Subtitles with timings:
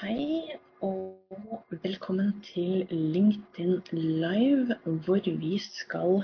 [0.00, 6.22] Hei og velkommen til LinkedIn Live, hvor vi skal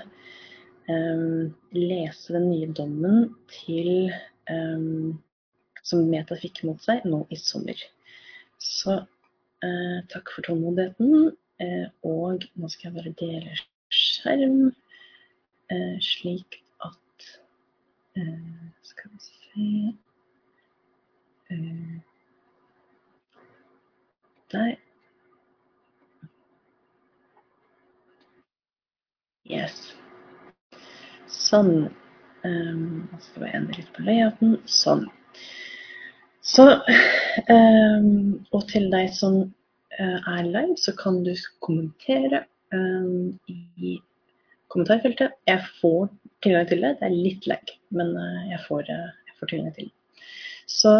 [0.88, 4.14] um, lese den nye dommen til,
[4.48, 5.20] um,
[5.84, 7.84] som Meta fikk mot seg nå i sommer.
[8.56, 11.36] Så uh, takk for tålmodigheten.
[11.60, 13.60] Uh, og nå skal jeg bare dele
[13.92, 17.32] skjerm, uh, slik at
[18.88, 19.66] Skal vi se
[24.54, 24.76] Der.
[29.46, 29.74] Yes.
[31.30, 31.88] Sånn.
[32.46, 34.56] Um, jeg skal bare endre litt på layouten.
[34.70, 35.06] Sånn.
[36.46, 36.66] Så,
[37.50, 38.10] um,
[38.54, 41.32] og til deg som uh, er live, så kan du
[41.64, 43.96] kommentere um, i
[44.70, 45.34] kommentarfeltet.
[45.50, 46.06] Jeg får
[46.46, 46.96] tilgang til det.
[47.00, 50.26] Det er litt lag, men uh, jeg, får, uh, får tilgang til det.
[50.70, 50.94] Så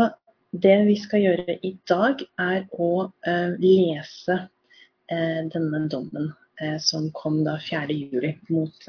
[0.52, 6.30] det vi skal gjøre i dag, er å uh, lese uh, denne dommen
[6.62, 8.88] uh, som kom da 4.7 mot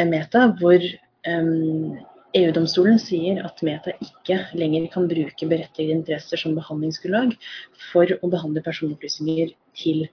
[0.00, 0.80] Meta, hvor
[2.40, 7.34] EU-domstolen sier at Meta ikke lenger kan bruke berettigede interesser som behandlingsgrunnlag
[7.90, 10.06] for å behandle personopplysninger til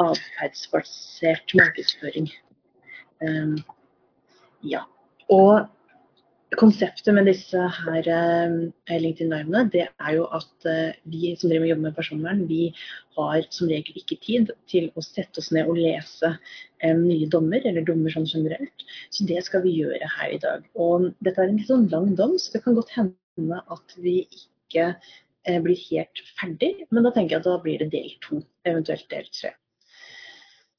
[0.00, 2.30] atferdsbasert markedsføring.
[3.20, 3.58] Um,
[4.64, 4.84] ja.
[5.28, 5.66] Og
[6.58, 11.70] Konseptet med disse her eh, LinkedIn-livene det er jo at eh, vi som driver med
[11.70, 12.68] jobber med personvern, vi
[13.16, 17.64] har som regel ikke tid til å sette oss ned og lese eh, nye dommer,
[17.64, 18.86] eller dommer sånn generelt.
[19.14, 20.68] Så det skal vi gjøre her i dag.
[20.74, 24.20] Og dette er en litt sånn lang dom, så det kan godt hende at vi
[24.24, 24.94] ikke
[25.64, 26.72] blir helt ferdig.
[26.90, 29.54] Men da tenker jeg at da blir det del to, eventuelt del tre.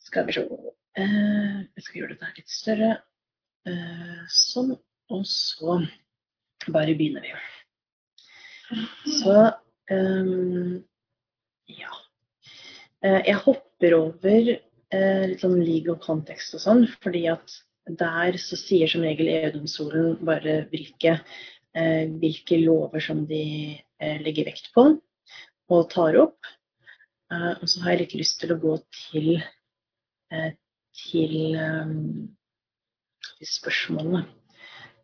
[0.08, 2.92] Skal vi se Jeg skal gjøre dette litt større.
[4.31, 4.76] Sånn.
[5.14, 5.80] Og så
[6.73, 7.34] bare begynner vi.
[9.20, 9.36] Så
[9.92, 10.84] um,
[11.70, 11.94] ja.
[13.06, 17.58] Eh, jeg hopper over uh, litt sånn legal kontekst og sånn, fordi at
[18.00, 21.19] der så sier som regel EU-domstolen bare hvilke,
[21.78, 23.44] uh, hvilke, lover som de
[24.01, 24.96] uh, legger vekt på
[25.74, 26.38] og tar opp.
[27.34, 29.30] og så har jeg litt lyst til å gå til,
[31.09, 32.28] til, um,
[33.41, 34.22] spørsmålene.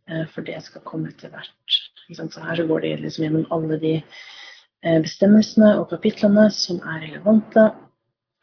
[0.09, 1.77] Eh, for det skal komme etter hvert.
[2.11, 7.67] Så her går det liksom gjennom alle de eh, bestemmelsene og kapitlene som er relevante,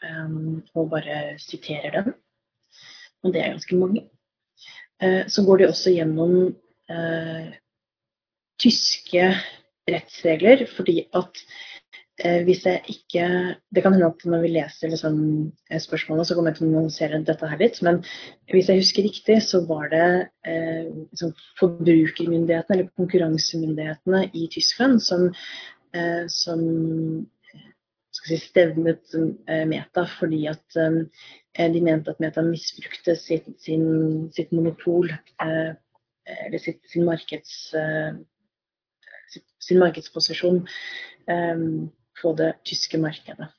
[0.05, 0.39] eh,
[0.75, 2.15] og bare siterer dem.
[3.25, 4.07] Og det er ganske mange.
[5.31, 6.33] Så går de også gjennom
[8.59, 9.27] tyske
[9.87, 11.39] rettsregler, fordi at
[12.19, 13.25] hvis jeg ikke
[13.75, 15.19] Det kan hende at når vi leser liksom,
[15.71, 17.79] spørsmålet, så kommer jeg til å annonsere dette her litt.
[17.87, 18.01] Men
[18.51, 20.09] hvis jeg husker riktig, så var det
[20.43, 25.29] eh, liksom, forbrukermyndighetene eller konkurransemyndighetene i Tyskland som,
[25.95, 26.65] eh, som
[28.27, 29.15] si, stevnet
[29.47, 35.77] eh, Meta fordi at eh, de mente at Meta misbrukte sitt, sin, sitt monopol eh,
[36.29, 37.71] eller sitt, sin, markeds,
[39.65, 40.59] sin markedsposisjon
[42.21, 43.51] på det tyske markedet.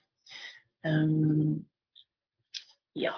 [0.87, 1.65] Um,
[2.95, 3.13] ja.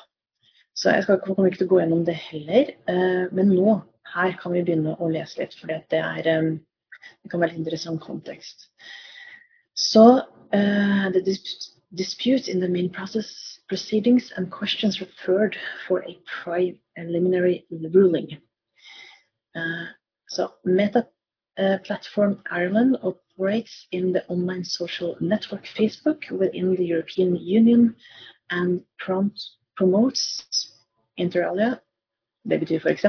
[0.75, 2.73] Så jeg skal kommer ikke til å gå gjennom det heller.
[2.89, 3.79] Uh, men nå,
[4.15, 6.55] her kan vi begynne å lese litt, for det, um,
[7.23, 8.69] det kan være litt interessant kontekst.
[9.77, 11.21] Så uh, the
[11.91, 15.55] dispute in the main process proceedings and questions referred
[15.87, 18.37] for a preliminary ruling.
[19.55, 19.85] Uh,
[20.27, 21.07] so Meta
[21.61, 27.95] uh, Platform Ireland operates in the online social network Facebook within the European Union
[28.49, 28.81] and
[29.77, 30.73] promotes
[31.17, 31.81] inter alia,
[32.43, 33.05] det betyr f.eks.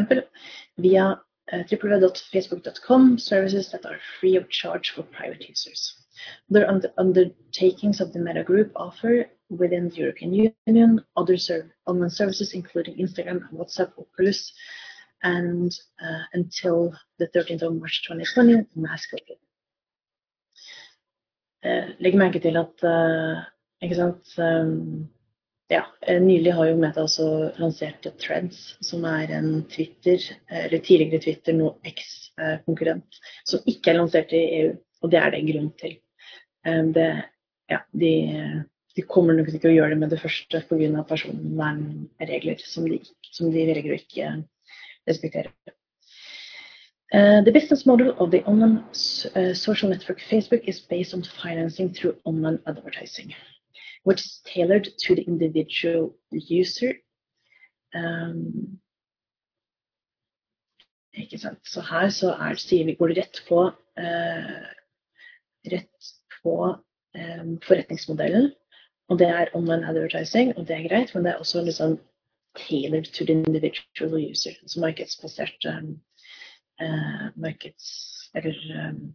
[0.79, 1.21] via
[1.53, 5.95] uh, www.facebook.com services that are free of charge for private users.
[6.51, 12.11] Other under undertakings of the Meta Group offer within the European Union other serv online
[12.11, 14.53] services including Instagram, and WhatsApp, Oculus,
[15.23, 15.73] and
[16.03, 19.39] uh, until the 13th of March 2020, Masquerade.
[21.63, 23.43] Eh, legg merke til at eh,
[23.87, 25.05] ikke sant, um,
[25.71, 27.27] ja, eh, Nylig har jo Meta også
[27.63, 30.19] lansert Threads, som er en Twitter,
[30.51, 34.75] eller tidligere Twitter, nå eks-konkurrent, som ikke er lansert i EU.
[35.03, 35.97] Og det er det grunn til.
[36.95, 37.07] Det,
[37.71, 38.11] ja, de,
[38.95, 41.03] de, kommer nok ikke til å gjøre det med det første pga.
[41.09, 43.01] personvernregler som de,
[43.35, 44.29] som de velger å ikke
[45.09, 45.53] respektere.
[47.15, 48.79] Uh, the business model of the online
[49.37, 53.35] uh, social network Facebook is based on financing through online advertising,
[54.05, 56.95] which is tailored to the individual user.
[57.95, 58.81] Um,
[61.13, 61.59] ikke sant?
[61.69, 63.67] Så her så er, sier vi, går det rett på,
[64.01, 64.65] uh,
[65.69, 66.13] rett
[66.43, 68.53] på um, forretningsmodellen.
[69.11, 71.99] Og det er online advertising, og det er greit, men det er også liksom
[72.57, 74.53] tailored to the individual user.
[74.67, 76.01] Så markedsbasert um,
[76.81, 78.29] uh, markeds...
[78.35, 78.57] Eller
[78.89, 79.15] um,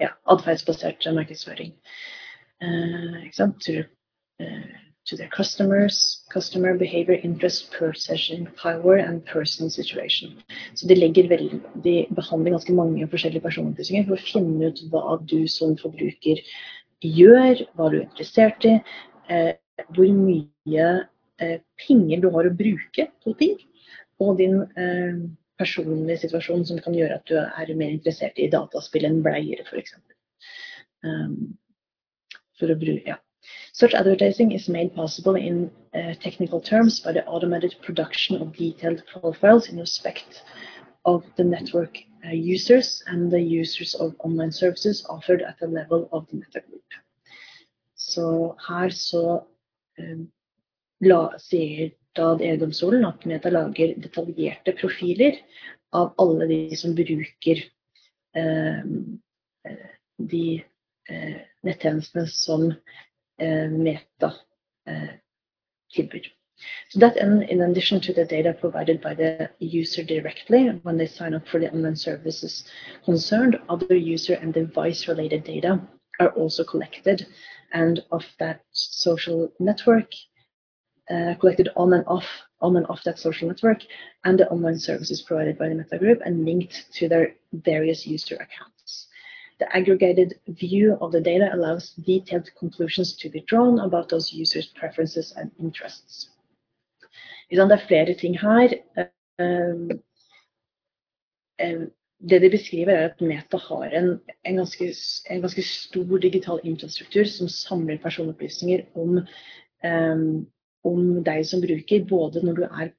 [0.00, 1.72] ja, atferdsbasert markedsføring.
[3.32, 3.60] Sant?
[3.64, 3.84] To,
[4.40, 4.76] uh,
[5.06, 10.42] to their customers, customer behavior, interest, possession, power and personal situation.
[10.74, 15.46] Så de veldig, de behandler ganske mange forskjellige personopplysninger for å finne ut hva du
[15.48, 16.42] som forbruker
[17.06, 18.80] gjør, hva du er interessert i,
[19.30, 19.52] eh,
[19.94, 21.04] hvor mye eh,
[21.86, 23.58] penger du har å bruke på ting,
[24.22, 25.18] og din eh,
[25.58, 29.94] personlige situasjon som kan gjøre at du er mer interessert i dataspill enn bleier, f.eks.
[31.04, 31.56] Um,
[32.58, 33.20] for å bruke, ja.
[33.72, 39.04] Such advertising is made possible in uh, technical terms by the automated production of detailed
[39.06, 40.42] profiles in respect
[41.04, 46.08] of the network uh, users and the users of online services offered at the level
[46.12, 46.82] of the meta group.
[47.94, 49.42] Så her så
[49.98, 50.32] um,
[51.00, 55.36] la, sier da EU-domstolen at Meta lager detaljerte profiler
[55.92, 57.60] av alle de som bruker
[58.36, 58.80] eh,
[60.16, 60.46] de
[61.10, 64.32] eh, nettjenestene som eh, Meta
[64.88, 65.12] uh,
[65.92, 66.32] tilbyr.
[66.88, 71.06] So that in, in addition to the data provided by the user directly when they
[71.06, 72.64] sign up for the online services
[73.04, 75.80] concerned, other user and device related data
[76.18, 77.26] are also collected
[77.72, 80.10] and of that social network
[81.10, 82.26] uh, collected on and off
[82.60, 83.82] on and off that social network
[84.24, 88.36] and the online services provided by the Meta Group and linked to their various user
[88.36, 89.08] accounts.
[89.58, 94.66] The aggregated view of the data allows detailed conclusions to be drawn about those users'
[94.66, 96.30] preferences and interests.
[97.50, 98.68] Det er flere ting her.
[99.38, 99.90] Um,
[101.62, 101.90] um,
[102.30, 104.94] det de beskriver, er at Meta har en, en, ganske,
[105.30, 109.18] en, ganske, stor digital infrastruktur som samler personopplysninger om,
[109.84, 110.46] um,
[110.86, 112.92] om deg som bruker, både når du er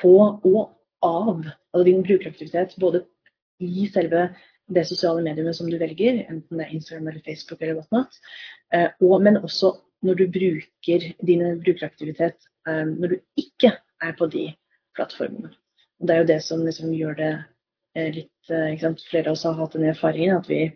[0.00, 0.60] på og
[1.04, 1.46] av.
[1.72, 3.04] Altså din brukeraktivitet både
[3.62, 4.28] i selve
[4.72, 8.16] det sosiale mediumet som du velger, enten det er Instagram eller Facebook eller whatnot,
[8.74, 14.28] uh, og, men også når du bruker dine brukeraktivitet um, når du ikke er på
[14.32, 14.48] de
[14.96, 15.52] plattformene.
[16.00, 17.32] Og det er jo det som liksom gjør det
[17.96, 18.98] eh, litt eh?
[19.08, 20.66] Flere av oss har hatt den erfaringen at vi,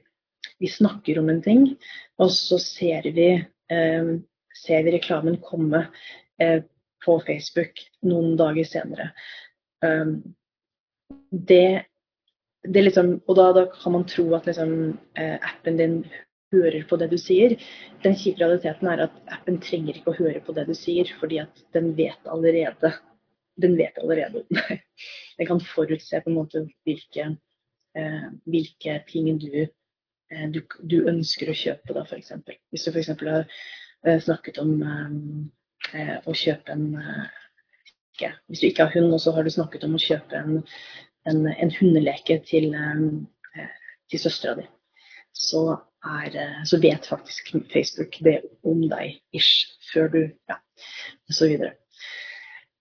[0.63, 1.67] vi snakker om en ting,
[2.21, 3.29] og så ser vi,
[3.73, 4.13] eh,
[4.63, 5.91] ser vi reklamen komme eh,
[7.05, 9.11] på Facebook noen dager senere.
[9.85, 10.19] Um,
[11.31, 11.85] det,
[12.69, 14.75] det liksom, og da, da, kan man tro at liksom,
[15.17, 16.01] eh, appen din
[16.53, 17.55] hører på det du sier.
[18.05, 21.41] Den kjipe realiteten er at appen trenger ikke å høre på det du sier, fordi
[21.45, 22.93] at den vet allerede
[23.61, 24.45] den vet allerede.
[25.37, 27.35] den kan forutse på en måte hvilke,
[27.99, 29.67] eh, hvilke ting du,
[30.33, 32.33] eh, du, du, ønsker å kjøpe, da, f.eks.
[32.73, 33.13] Hvis du f.eks.
[33.21, 33.47] har
[34.07, 35.09] eh, snakket om eh,
[36.27, 37.29] å kjøpe en eh,
[38.15, 40.63] ikke, Hvis du ikke har hund, og så har du snakket om å kjøpe en,
[41.31, 43.71] en, en hundeleke til, eh,
[44.11, 44.67] til søstera di,
[45.33, 45.63] så,
[46.67, 50.59] så vet faktisk Facebook det om deg ish før du Ja,
[51.29, 51.75] videre.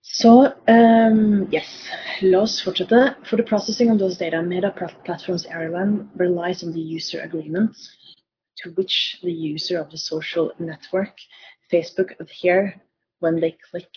[0.01, 1.87] So, um, yes,
[2.35, 3.15] oss fortsette.
[3.25, 4.71] For the processing of those data, Meta
[5.05, 7.77] Platforms Ireland relies on the user agreement
[8.63, 11.15] to which the user of the social network,
[11.71, 12.81] Facebook, adhere
[13.19, 13.89] when they click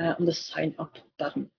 [0.00, 1.50] uh, on the sign up button,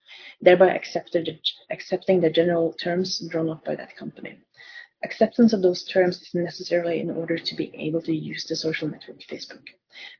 [0.41, 4.37] thereby accepting the general terms drawn up by that company.
[5.03, 8.87] Acceptance of those terms is necessary in order to be able to use the social
[8.87, 9.67] network Facebook.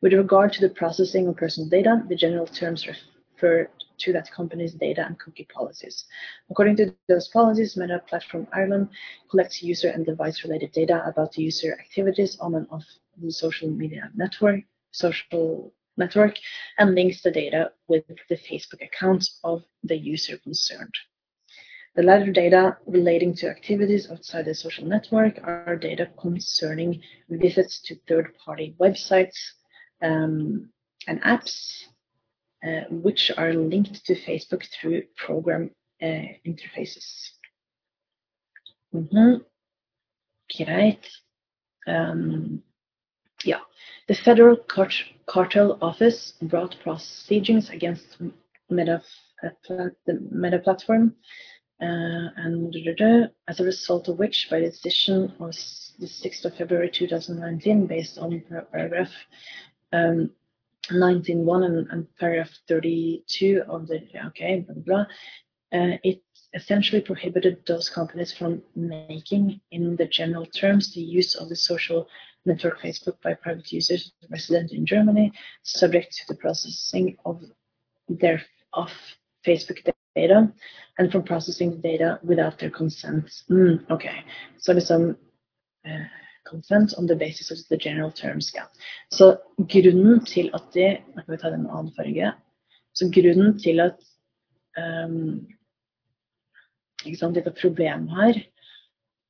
[0.02, 4.74] With regard to the processing of personal data, the general terms refer to that company's
[4.74, 6.06] data and cookie policies.
[6.50, 8.90] According to those policies, Meta Platform Ireland
[9.32, 12.84] collects user and device-related data about the user activities on and off
[13.18, 14.62] the social media network,
[14.92, 16.36] social network,
[16.78, 20.94] and links the data with the Facebook accounts of the user concerned.
[21.96, 27.96] The latter data relating to activities outside the social network are data concerning visits to
[28.08, 29.38] third-party websites
[30.02, 30.70] um,
[31.08, 31.84] and apps,
[32.68, 35.72] uh, which are linked to Facebook through program
[36.02, 37.32] uh, interfaces.
[38.94, 39.46] Mm -hmm.
[40.48, 41.08] Greit.
[41.88, 42.64] Um.
[44.08, 44.94] The Federal Cart
[45.26, 48.18] Cartel Office brought proceedings against
[48.70, 49.02] Meta,
[49.72, 51.16] the Meta platform,
[51.82, 52.76] uh, and
[53.48, 55.56] as a result of which, by decision of
[55.98, 59.12] the 6th of February 2019, based on paragraph
[59.92, 60.30] um,
[60.92, 66.22] 19.1 and, and paragraph 32 of the, okay, uh, it
[66.54, 72.08] essentially prohibited those companies from making, in the general terms, the use of the social
[72.46, 75.32] network Facebook by private users resident in Germany,
[75.64, 77.42] subject to the processing of
[78.08, 78.42] their
[78.74, 78.92] of
[79.46, 79.80] Facebook
[80.16, 80.52] data
[80.98, 83.44] and from processing data without their consent.
[83.50, 84.10] Mm, ok,
[84.58, 85.16] så liksom
[85.88, 86.06] uh,
[86.50, 88.52] consent on the basis of the general terms.
[88.56, 88.68] Yeah.
[89.10, 92.34] Så grunnen til at de Nå kan vi ta den annen farge.
[92.94, 93.98] Så grunnen til at
[94.78, 95.48] um,
[97.06, 98.40] ikke sant, dette problemet her,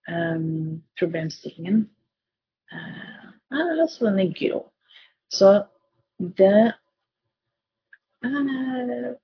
[0.07, 1.89] um, problemstillingen,
[2.72, 4.62] uh, er altså den er grå.
[5.31, 5.63] Så
[6.19, 6.74] det
[8.25, 9.15] uh,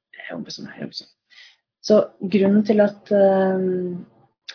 [1.81, 3.61] Så grunnen til at uh,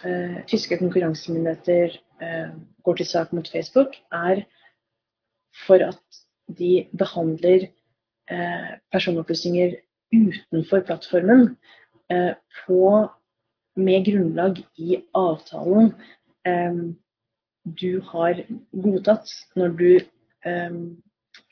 [0.06, 2.52] uh, tyske konkurransemyndigheter uh,
[2.84, 4.44] går til sak mot Facebook, er
[5.66, 6.22] for at
[6.58, 7.66] de behandler
[8.92, 9.74] personopplysninger
[10.14, 11.56] utenfor plattformen
[12.66, 13.08] på,
[13.76, 15.92] med grunnlag i avtalen
[17.74, 18.42] du har
[18.72, 19.88] godtatt når du
[20.46, 20.82] ehm,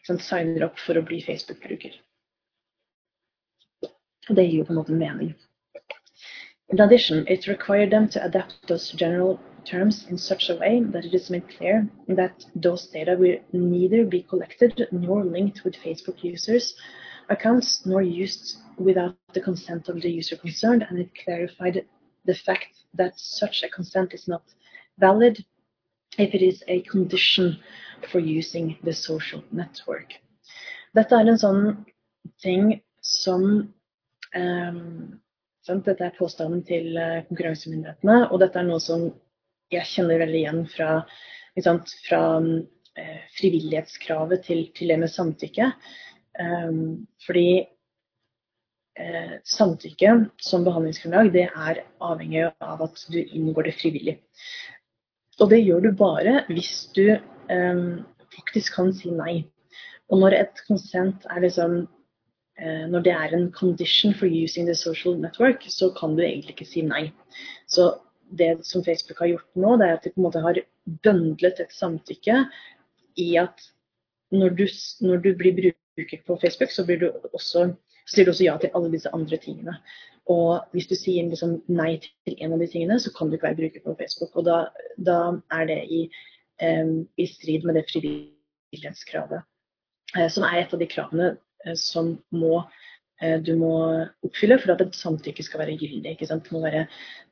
[0.07, 1.97] signer opp for å bli Facebook-bruker.
[4.29, 5.35] Og det gir jo på en måte mening.
[6.73, 11.05] In addition, it required them to adapt those general terms in such a way that
[11.05, 16.23] it is made clear that those data will neither be collected nor linked with Facebook
[16.23, 16.75] users'
[17.29, 21.85] accounts nor used without the consent of the user concerned, and it clarified
[22.25, 24.43] the fact that such a consent is not
[24.99, 25.45] valid
[26.19, 27.57] if it is a condition
[28.11, 30.15] for using the social network.
[30.95, 31.63] Dette er en sånn
[32.43, 33.45] ting som
[34.35, 35.21] um,
[35.65, 39.07] Dette er påstanden til eh, konkurransemyndighetene, og dette er noe som
[39.73, 40.89] jeg kjenner veldig igjen fra,
[42.05, 45.71] fra uh, frivillighetskravet til, til, det med samtykke.
[46.37, 47.65] Um, fordi
[49.01, 50.13] uh, samtykke
[50.45, 54.19] som behandlingsgrunnlag det er avhengig av at du inngår det frivillig.
[55.41, 57.09] Og det gjør du bare hvis du
[57.51, 58.05] um,
[58.37, 59.43] faktisk kan si nei.
[60.13, 61.85] Og når et konsent er liksom
[62.55, 66.55] Eh, når det er en condition for using the social network, så kan du egentlig
[66.55, 67.09] ikke si nei.
[67.67, 67.97] Så
[68.31, 70.61] det som Facebook har gjort nå, det er at de på en måte har
[71.03, 72.45] bøndlet et samtykke
[73.19, 73.67] i at
[74.31, 74.69] når du,
[75.01, 77.73] når du blir bruker på Facebook, så, blir du også,
[78.05, 79.77] så sier du også ja til alle disse andre tingene.
[80.33, 83.51] Og hvis du sier liksom nei til en av de tingene, så kan du ikke
[83.51, 84.33] være bruker på Facebook.
[84.41, 84.61] Og da,
[84.97, 85.19] da
[85.53, 86.01] er det i,
[86.65, 89.45] um, i, strid med det frivillighetskravet,
[90.17, 92.63] uh, som er et av de kravene uh, som må,
[93.21, 93.75] uh, du må
[94.25, 96.17] oppfylle for at et samtykke skal være gyldig.
[96.21, 96.87] Det må være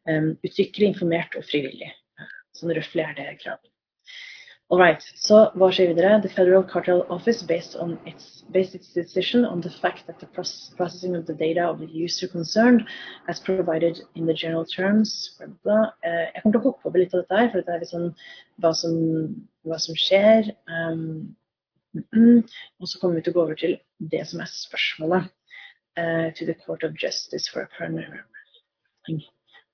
[0.09, 1.93] um, uttrykkelig, informert og frivillig.
[2.57, 3.72] Sånn røftlig er det kravet.
[4.73, 6.15] All right, så hva skjer videre?
[6.25, 10.29] The Federal Cartel Office based, on its, based its decision on the fact that the
[10.33, 12.87] processing of the data of the user concerned
[13.29, 15.85] as provided in the general terms blah, blah.
[16.01, 18.09] Uh, Jeg kommer til å hoppe over litt av dette her, for dette er liksom
[18.65, 18.97] hva som,
[19.69, 20.55] hva som skjer.
[20.73, 21.37] Um,
[21.95, 22.41] Mm,
[22.81, 23.75] og så kommer vi til å gå over til
[24.13, 25.31] det som er spørsmålet.
[25.93, 28.25] Uh, to the Court of Justice for a Permanent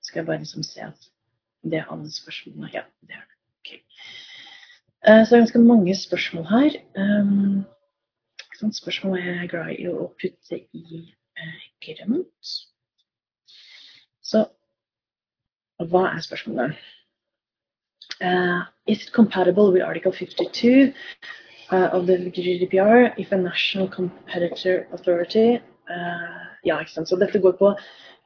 [0.01, 1.05] Skal jeg bare liksom se at
[1.63, 2.73] det er alle spørsmålene.
[2.73, 3.37] Ja, det er det.
[3.61, 3.79] Okay.
[5.07, 6.79] Uh, så det er ganske mange spørsmål her.
[8.59, 11.03] Sånn spørsmål er jeg glad i å putte i
[11.39, 12.55] uh, grønt.
[14.19, 14.43] Så
[15.79, 16.75] hva er spørsmålet?
[18.19, 20.91] Uh, is it compatible with Article 52
[21.71, 27.07] uh, of the GDPR if a national competitor authority uh, Ja, ikke sant.
[27.07, 27.71] Så dette går på,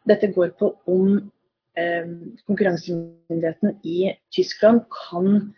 [0.10, 2.16] dette går på om um,
[2.48, 5.54] konkurransemyndigheten i Tyskland kan,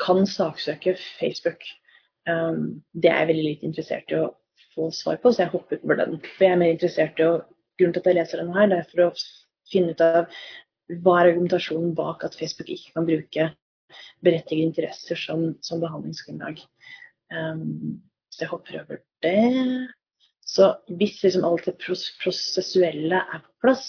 [0.00, 1.64] kan saksøke Facebook.
[2.28, 4.30] Um, det er jeg veldig litt interessert i å
[4.74, 6.18] få svar på, så jeg hopper over den.
[6.36, 7.38] For jeg er mer interessert i å
[7.80, 9.12] Grunnen til at jeg leser denne her, det er for å
[9.72, 10.40] finne ut av
[11.00, 13.46] hva er argumentasjonen bak at Facebook ikke kan bruke
[14.26, 16.60] berettigede interesser som, som behandlingsgrunnlag.
[17.32, 19.88] Um, så jeg hopper over det.
[20.44, 23.88] Så hvis liksom alt det prosessuelle er på plass,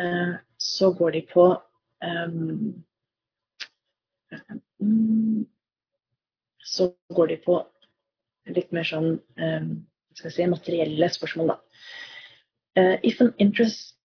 [0.00, 2.82] uh, så går de på um,
[6.64, 7.60] Så går de på
[8.48, 9.70] litt mer sånn um,
[10.16, 11.58] skal si, materielle spørsmål, da.
[12.78, 13.98] Uh, if an interest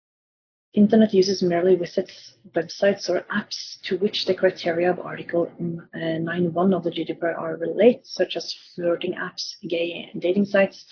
[0.72, 6.76] Internet users merely visits websites or apps to which the criteria of Article uh, 9.1
[6.76, 10.86] of the GDPR relate, such as flirting apps, gay dating sites,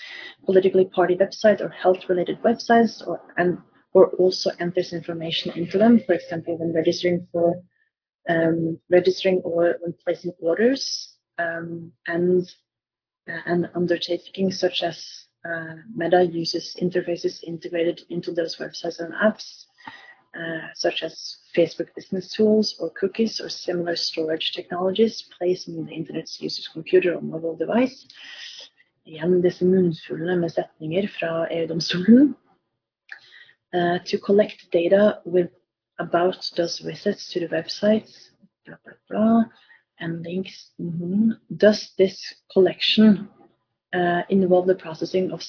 [0.44, 3.58] politically party websites, or health-related websites, or and
[3.92, 7.62] or also enters information into them, for example, when registering for
[8.28, 12.48] um, registering or when placing orders, um, and
[13.28, 19.66] uh, and undertaking such as uh, Meta uses interfaces integrated into those websites and apps
[20.36, 25.92] uh, such as Facebook business tools or cookies or similar storage technologies placed on the
[25.92, 28.06] internet's user's computer or mobile device.
[29.06, 32.34] Igjen disse munnfullene med setninger fra EU-domstolen.
[33.74, 35.50] Uh, to collect data with
[35.98, 38.30] about those visits to the websites,
[38.66, 39.44] blah, blah, blah,
[40.00, 40.72] and links.
[40.78, 41.32] Mm -hmm.
[41.48, 43.28] Does this collection
[43.94, 45.42] uh, involve the processing of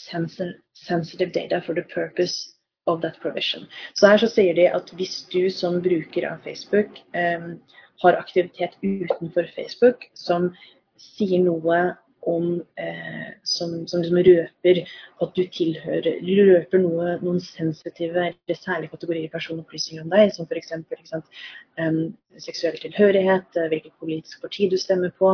[0.73, 2.53] sensitive data for the purpose
[2.87, 3.67] of that provision.
[3.93, 7.59] Så her så sier de at hvis du som bruker av Facebook um,
[8.03, 10.53] har aktivitet utenfor Facebook som
[10.97, 11.81] sier noe
[12.29, 12.45] om
[12.79, 14.75] eh, som, som liksom røper
[15.23, 16.15] at du tilhører
[16.49, 20.71] røper noe, noen sensitive eller særlige kategorier personopplysninger om deg, som f.eks.
[21.79, 21.99] Um,
[22.39, 25.29] seksuell tilhørighet, hvilket politisk parti du stemmer på,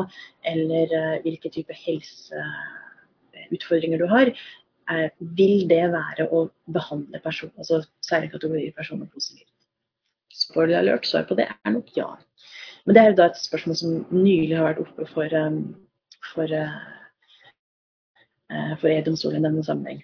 [0.48, 4.28] eller uh, hvilke type helseutfordringer du har,
[4.92, 5.06] er,
[5.38, 7.76] vil det være å behandle person, altså
[8.06, 9.52] særlige kategorier personer positivt?
[10.36, 12.10] Spoiler alert, svaret på det er nok ja.
[12.86, 15.76] Men det er da et spørsmål som nylig har vært oppe for, um,
[16.34, 16.48] for,
[18.52, 20.04] uh, for E-domstolen i denne sammenheng.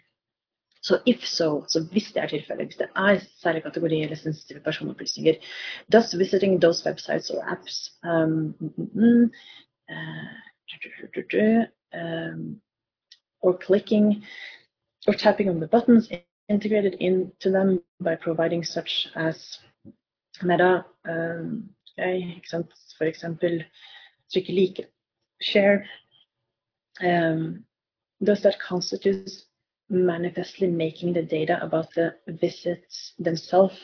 [0.83, 4.59] Så if so, så hvis det er tilfellet, hvis det er særlig kategori eller sensitive
[4.59, 5.33] personopplysninger,
[5.91, 8.55] does visiting those websites or apps um,
[8.95, 9.29] mm,
[9.89, 10.27] uh,
[11.93, 12.61] um,
[13.41, 14.23] or clicking
[15.07, 16.09] or tapping on the buttons
[16.49, 19.59] integrated into them by providing such as
[20.43, 22.41] Meta, um, okay,
[22.97, 23.63] for example,
[24.33, 24.89] trykke like,
[25.41, 25.85] share,
[27.01, 27.63] um,
[28.23, 29.29] does that constitute
[29.89, 33.77] manifestly making the data about the visits themselves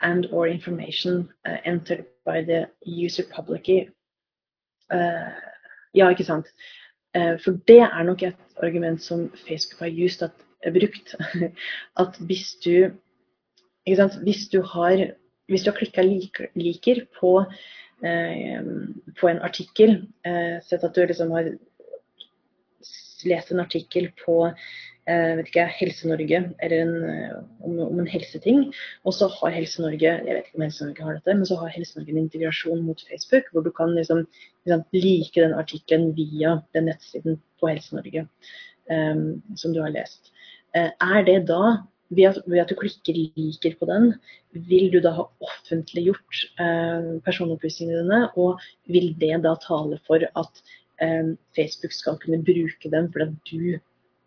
[0.00, 3.90] and or information uh, entered by the user publicly
[4.90, 5.30] uh,
[5.94, 6.46] Ja, ikke sant.
[7.16, 10.36] Uh, for det er nok et argument som Facebook har just at,
[10.72, 11.16] brukt.
[12.02, 12.92] At hvis du,
[14.22, 15.14] hvis du har,
[15.48, 17.44] hvis har klikka liker, liker på,
[18.04, 18.60] eh,
[19.20, 21.48] på, en artikkel, eh, sett at du liksom har
[23.28, 24.42] lest en artikkel på
[25.10, 28.66] Eh, ikke, Helse-Norge eller en, eh, om, om, en helseting.
[29.08, 32.14] Og så har Helse-Norge jeg vet ikke om Helse-Norge har dette, men så har Helse-Norge
[32.14, 34.26] en integrasjon mot Facebook, hvor du kan liksom,
[34.68, 38.26] liksom like den artikkelen via den nettsiden på Helse-Norge
[38.90, 40.30] um, som du har lest.
[40.76, 41.80] Uh, er det da
[42.10, 44.12] ved at, ved at, du klikker 'liker' på den,
[44.52, 48.58] vil du da ha offentliggjort eh, personopplysningene dine, og
[48.90, 50.62] vil det da tale for at
[51.56, 53.80] Facebook skal kunne bruke dem fordi du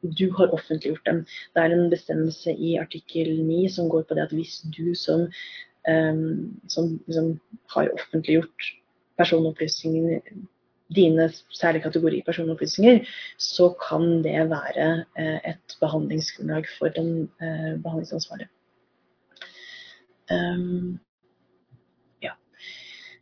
[0.03, 1.25] du har offentliggjort dem.
[1.55, 5.27] Det er en bestemmelse i artikkel 9 som går på det at hvis du som,
[5.89, 7.39] um, som liksom,
[7.75, 8.73] har offentliggjort
[9.17, 10.21] personopplysningene
[10.95, 13.05] dine særlige kategori personopplysninger,
[13.37, 17.29] så kan det være uh, et behandlingsgrunnlag for den
[17.83, 18.49] behandlingsansvarlige.
[20.31, 20.99] Um,
[22.23, 22.31] ja.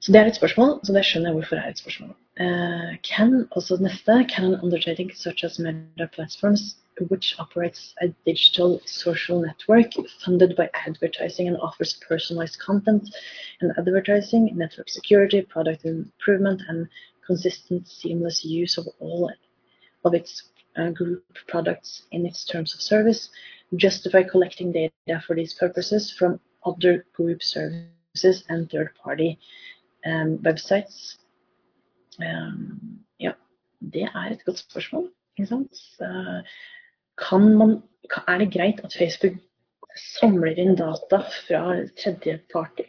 [0.02, 2.16] Så det er et spørsmål, så det skjønner jeg hvorfor det er et spørsmål.
[2.40, 6.76] Uh, can, also neste, can an undertaking such as Meta Platforms,
[7.10, 9.92] which operates a digital social network
[10.24, 13.14] funded by advertising and offers personalized content
[13.60, 16.88] and advertising, network security, product improvement, and
[17.26, 19.30] consistent seamless use of all
[20.06, 23.30] of its uh, group products in its terms of service,
[23.76, 29.38] justify collecting data for these purposes from other group services and third-party
[30.06, 31.18] um, websites
[33.22, 33.34] ja,
[33.94, 35.10] det er et godt spørsmål.
[37.42, 37.72] Man,
[38.28, 39.40] er det greit at Facebook
[40.20, 41.62] samler inn data fra
[42.00, 42.88] tredjeparter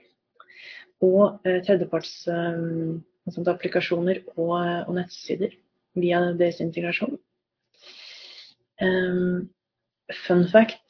[1.03, 3.03] og uh, tredjeparts um,
[3.51, 4.55] applikasjoner og,
[4.87, 5.55] og, nettsider
[5.99, 7.18] via deres integrasjon?
[10.27, 10.83] Fun fact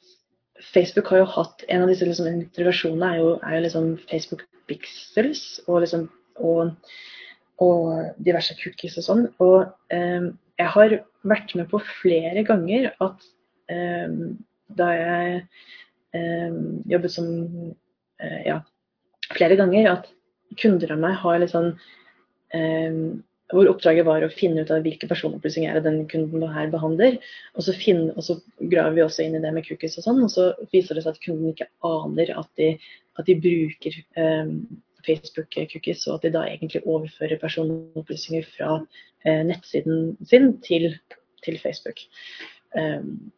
[0.73, 4.45] Facebook har jo hatt En av disse liksom, integrasjonene er jo, er jo liksom Facebook
[4.69, 6.07] Pixels og, liksom,
[6.39, 6.71] og
[7.61, 9.23] og diverse cookies og sånn.
[9.43, 13.27] Og eh, jeg har vært med på flere ganger at
[13.71, 14.17] eh,
[14.73, 15.35] da jeg
[16.17, 16.57] eh,
[16.95, 17.29] jobbet som
[18.21, 18.61] eh, Ja,
[19.33, 20.09] flere ganger at
[20.59, 21.73] kunder av meg har litt sånn
[22.53, 22.97] eh,
[23.53, 27.19] hvor oppdraget var å finne ut av hvilke personopplysninger er den kunden her behandler.
[27.53, 30.23] Og så, finne, og så, graver vi også inn i det med cookies og sånn,
[30.25, 32.71] og så viser det seg at kunden ikke aner at de,
[33.19, 34.55] at de bruker um,
[35.07, 38.77] Facebook-cookies, og at de da egentlig overfører personopplysninger fra
[39.25, 40.97] eh, nettsiden sin til,
[41.45, 41.99] til Facebook.
[42.75, 43.31] Um,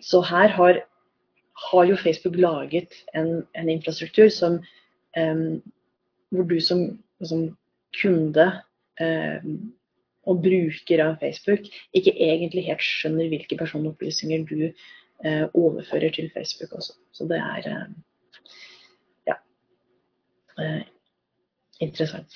[0.00, 0.80] så her har,
[1.70, 4.58] har, jo Facebook laget en, en infrastruktur som,
[5.20, 5.62] um,
[6.30, 7.56] hvor du som, som
[8.02, 8.46] kunde
[9.00, 9.72] um,
[10.26, 16.72] og bruker av Facebook ikke egentlig helt skjønner hvilke personopplysninger du uh, overfører til Facebook
[16.72, 16.92] også.
[17.12, 17.88] Så det er uh,
[20.58, 20.82] Eh,
[21.80, 22.34] interessant.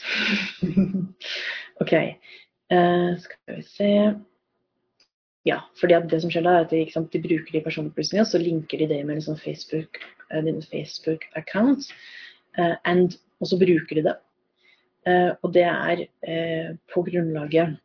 [1.82, 3.90] ok, eh, skal vi se
[5.46, 8.40] Ja, fordi det som skjer da, er at de, sant, de bruker de personopplysningene, så
[8.42, 10.00] linker de det med liksom Facebook,
[10.32, 11.86] uh, din Facebook-account,
[12.58, 13.04] uh,
[13.38, 14.16] og så bruker de det.
[15.06, 16.02] Uh, og det er
[16.90, 17.76] på grunnlaget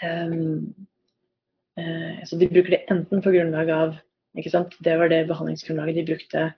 [0.00, 0.72] um,
[2.24, 3.92] Så de bruker det enten på grunnlag av
[4.38, 4.72] ikke sant?
[4.80, 6.48] Det var det behandlingsgrunnlaget de brukte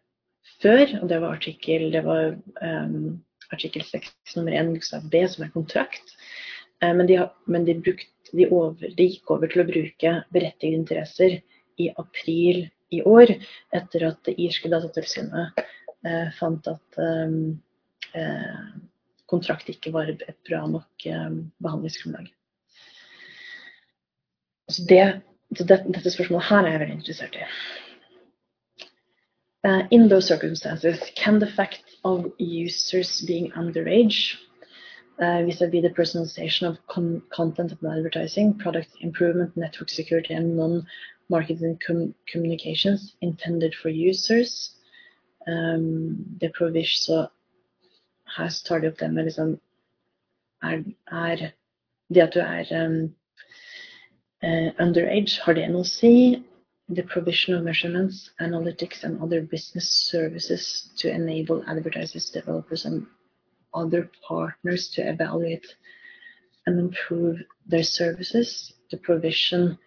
[0.63, 3.19] før, og det var artikkel, det var, um,
[3.53, 6.15] artikkel 6 nummer 1 bokstav B, som er kontrakt.
[6.83, 7.19] Uh, men, de,
[7.51, 11.39] men de, brukt, de, over, de, gikk over til å bruke berettigede interesser
[11.81, 13.35] i april i år,
[13.75, 15.65] etter at det irske datatilsynet
[16.07, 17.57] uh, fant at um,
[18.15, 18.67] uh,
[19.31, 22.29] kontrakt ikke var et bra nok um, behandlingsgrunnlag.
[24.71, 25.21] Så det,
[25.57, 27.49] så det, dette spørsmålet her er jeg veldig interessert i.
[29.65, 34.35] Uh, in those circumstances, can the fact of users being underage
[35.19, 40.57] uh, vis-a-vis -vis the personalization of con content and advertising, product improvement, network security, and
[40.57, 44.75] non-marketing com communications intended for users
[45.47, 47.29] um, Det provision, så
[48.37, 49.61] her tar de opp det med liksom
[50.63, 51.51] er, er
[52.15, 53.15] det at du er um,
[54.43, 56.43] uh, underage, har det noe å si?
[56.89, 63.07] The provision of measurements, analytics, and other business services to enable advertisers, developers, and
[63.73, 65.67] other partners to evaluate
[66.67, 69.79] and improve their services, the provision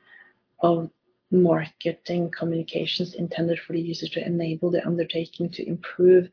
[0.60, 0.90] of
[1.32, 6.30] marketing communications intended for the user to enable the undertaking to improve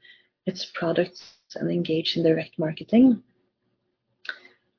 [0.46, 3.22] its products and engage in direct marketing.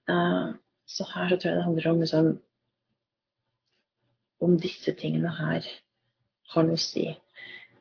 [0.08, 0.54] Uh,
[0.86, 2.40] så her så tror jeg det handler om liksom,
[4.46, 5.68] om disse tingene her
[6.54, 7.10] har noe å si.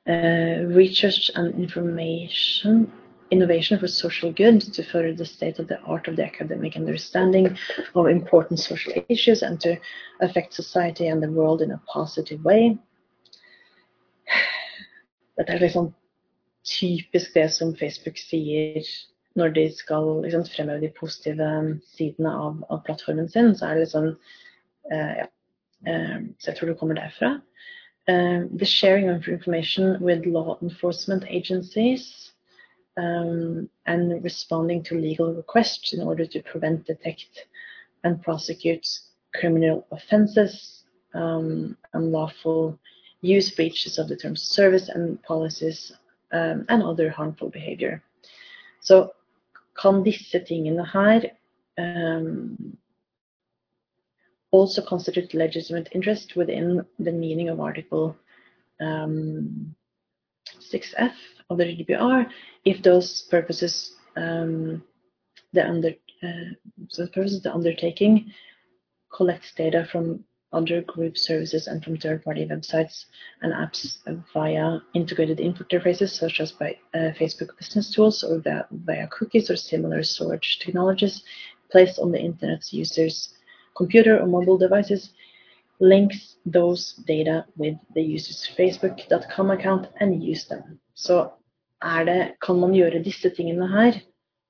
[0.05, 2.85] Uh, research and information
[3.31, 7.57] innovation for social good to further the state of the art of the academic understanding
[7.95, 9.77] of important social issues and to
[10.21, 12.79] affect society and the world in a positive way.
[15.37, 15.95] Dette er liksom
[16.65, 18.87] typisk det som Facebook sier
[19.35, 21.49] når de skal liksom, fremheve de positive
[21.97, 23.51] sidene av, av, plattformen sin.
[23.59, 24.07] Så er det liksom
[24.93, 25.27] uh, ja,
[26.39, 27.41] så jeg tror det kommer derfra.
[28.07, 32.33] Um, the sharing of information with law enforcement agencies
[32.97, 37.47] um, and responding to legal requests in order to prevent, detect,
[38.05, 38.87] and prosecute
[39.33, 42.79] criminal offenses, um, unlawful
[43.23, 45.93] use breaches of the terms of service and policies,
[46.33, 48.01] um, and other harmful behavior.
[48.81, 49.11] Så
[49.75, 51.31] kan disse tingene her
[51.79, 52.77] um,
[54.55, 58.17] also constitute legitimate interest within the meaning of Article
[58.81, 59.75] um,
[60.73, 61.13] 6F
[61.51, 62.31] of the GDPR
[62.65, 64.83] if those purposes um,
[65.53, 65.89] the under
[66.23, 66.51] uh,
[66.97, 68.31] the purposes the undertaking
[69.13, 73.07] collects data from other group services and from third-party websites
[73.43, 73.99] and apps
[74.33, 79.51] via integrated input interfaces such as by uh, Facebook business tools or via, via cookies
[79.51, 81.25] or similar storage technologies
[81.73, 83.34] placed on the internet's users
[83.75, 85.11] computer or mobile devices
[85.81, 90.79] links those data with the user's facebook.com account and use them.
[90.95, 91.33] Så
[92.07, 93.99] det, kan man gjøre disse tingene her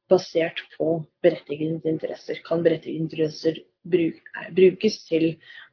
[0.09, 2.39] basert på berettigede interesser.
[2.47, 4.21] Kan berettigede interesser bruk,
[4.55, 5.31] brukes til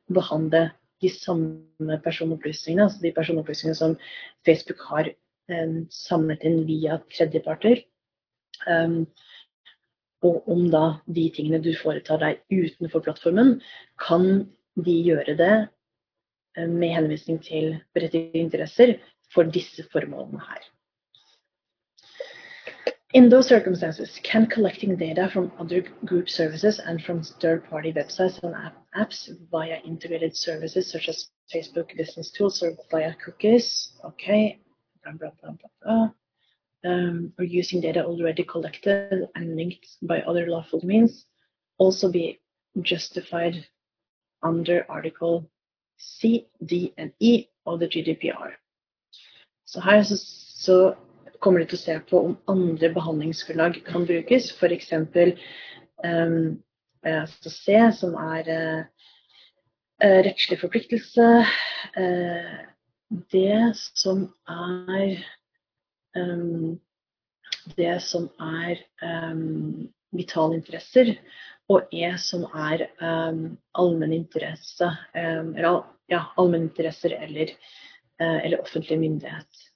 [0.10, 0.70] å behandle
[1.02, 3.98] de samme personopplysningene, altså de personopplysningene som
[4.46, 7.84] Facebook har eh, samlet inn via tredjeparter.
[8.70, 9.08] Um,
[10.22, 13.56] og om da de tingene du foretar deg utenfor plattformen,
[14.02, 14.28] kan
[14.78, 15.54] de gjøre det
[16.58, 19.00] eh, med henvisning til berettigede interesser
[19.34, 20.62] for disse formålene her.
[23.14, 28.56] In those circumstances, can collecting data from other group services and from third-party websites and
[28.96, 34.60] apps via integrated services such as Facebook business tools or via cookies, okay,
[35.04, 36.10] blah, blah, blah, blah, blah
[36.86, 41.26] um, or using data already collected and linked by other lawful means
[41.78, 42.40] also be
[42.82, 43.66] justified
[44.44, 45.50] under Article
[45.98, 48.52] C, D and E of the GDPR.
[49.66, 50.18] Så her så,
[50.64, 50.96] så
[51.40, 54.92] kommer de til å se på om andre behandlingsgrunnlag kan brukes, f.eks.
[56.04, 56.64] Um,
[57.04, 58.84] altså C, som er uh,
[60.02, 61.30] rettslig forpliktelse.
[61.98, 62.60] Uh,
[63.32, 65.24] det som er
[66.18, 66.80] um,
[67.78, 71.16] det som er um, vitale interesser,
[71.72, 77.54] og E som er um, allmenninteresse, um, eller ja, allmenninteresser eller,
[78.22, 79.68] uh, eller offentlig myndighet.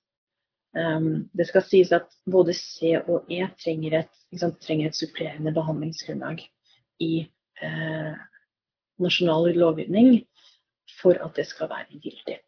[0.76, 5.54] Um, det skal sies at både C og E trenger et, sant, trenger et supplerende
[5.56, 6.43] behandlingsgrunnlag
[7.00, 7.13] i
[7.63, 8.15] uh,
[9.00, 10.17] nasjonal lovgivning
[11.00, 12.41] for at det skal være gyldig.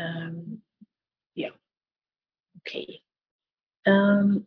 [0.00, 0.62] Um,
[1.36, 1.52] ja,
[2.62, 3.02] OK.
[3.86, 4.46] Um,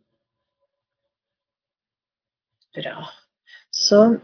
[2.74, 3.04] bra.
[3.70, 4.18] Så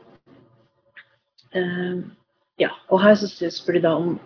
[1.55, 2.13] um,
[2.59, 4.21] Ja, og her så spør de da om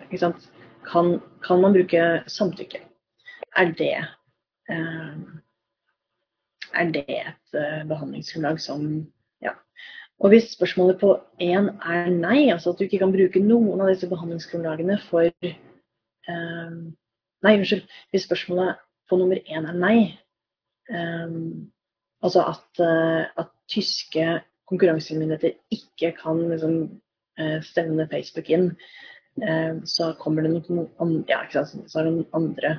[0.87, 2.79] kan, kan, man bruke samtykke.
[3.57, 3.97] Er det,
[4.71, 5.41] um,
[6.75, 9.07] er det et uh, behandlingsgrunnlag som
[9.43, 9.51] Ja.
[10.19, 13.89] Og hvis spørsmålet på én er nei, altså at du ikke kan bruke noen av
[13.89, 15.31] disse behandlingsgrunnlagene for
[17.45, 17.85] Nei, unnskyld.
[18.11, 18.77] Hvis spørsmålet
[19.09, 19.99] på nummer én er nei,
[20.91, 21.71] um,
[22.23, 24.27] altså at, uh, at tyske
[24.71, 26.77] konkurransemyndigheter ikke kan liksom,
[27.41, 28.71] uh, stevne Facebook inn,
[29.43, 32.79] uh, så kommer det noen, andre, ja, ikke sant, så er noen andre,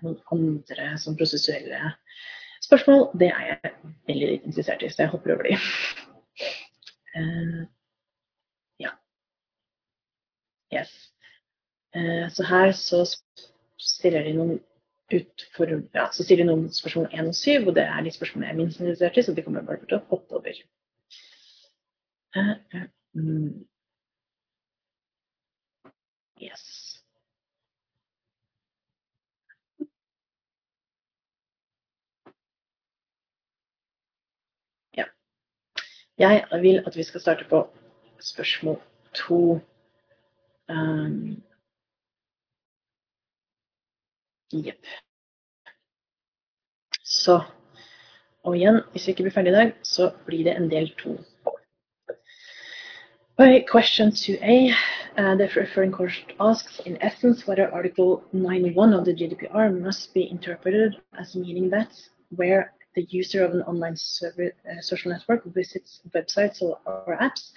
[0.00, 1.90] noen andre som prosessuelle
[2.62, 3.08] spørsmål.
[3.20, 3.72] Det er jeg
[4.08, 5.56] veldig litt interessert i, så jeg hopper over de.
[8.84, 8.92] ja.
[10.72, 10.94] Yes.
[12.32, 13.02] så her så
[13.82, 14.60] stiller de noen
[15.56, 18.48] for, ja, så sier de noen spørsmål 1 og 7, og det er de spørsmålene
[18.48, 20.62] jeg er minst interessert i, så de kommer bare til å hoppe over.
[22.36, 22.86] Uh, uh,
[23.18, 23.64] mm.
[26.42, 26.64] Yes.
[34.96, 35.04] Ja.
[36.18, 37.68] Jeg vil at vi skal starte på
[38.20, 38.80] spørsmål
[39.14, 39.60] 2.
[40.68, 41.42] Um,
[44.52, 44.86] Jepp.
[47.02, 47.40] Så
[48.42, 51.16] Og igjen, hvis vi ikke blir ferdig i dag, så blir det en del to.
[53.70, 54.74] Question 2a.
[55.18, 60.22] Uh, the referring court asks, in essence, whether Article 9.1 of the GDPR must be
[60.30, 61.90] interpreted as meaning that
[62.36, 67.50] where the user of an online server, uh, social network visits websites or, or, apps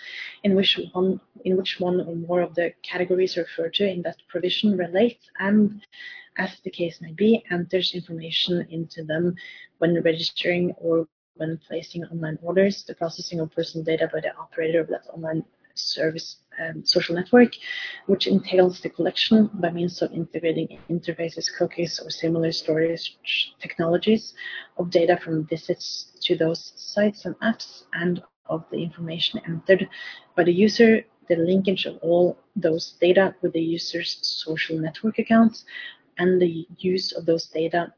[0.44, 4.18] in which one in which one or more of the categories referred to in that
[4.28, 5.82] provision relate and
[6.38, 9.36] as the case may be enters information into them
[9.78, 14.82] when registering or when placing online orders the processing of personal data by the operator
[14.82, 15.44] of that online
[15.76, 17.52] service um, social network,
[18.08, 23.18] which entails the collection by means of integrating interfaces, cookies, or similar storage
[23.60, 24.34] technologies
[24.78, 29.88] of data from visits to those sites and apps and of the information entered
[30.36, 35.66] by the user, the linkage of all those data with the user's social network accounts,
[36.18, 37.94] and the use of those data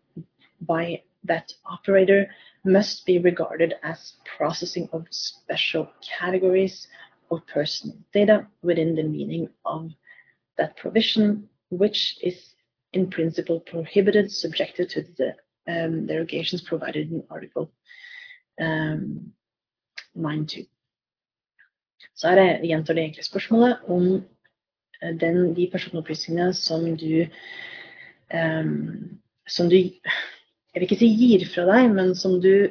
[0.61, 2.29] by that operator
[2.63, 6.87] must be regarded as processing of special categories
[7.31, 9.91] of personal data within the meaning of
[10.57, 12.53] that provision, which is
[12.93, 15.35] in principle prohibited, subjected to the
[15.67, 17.71] um, derogations provided in Article
[18.59, 19.33] um,
[20.17, 20.65] 9.2.
[22.15, 24.05] Så er det gjentar det enkle spørsmålet om
[25.01, 27.27] eh, den, de personopplysningene som du
[28.33, 32.69] um, som du Jeg vil ikke si gir fra deg, men som du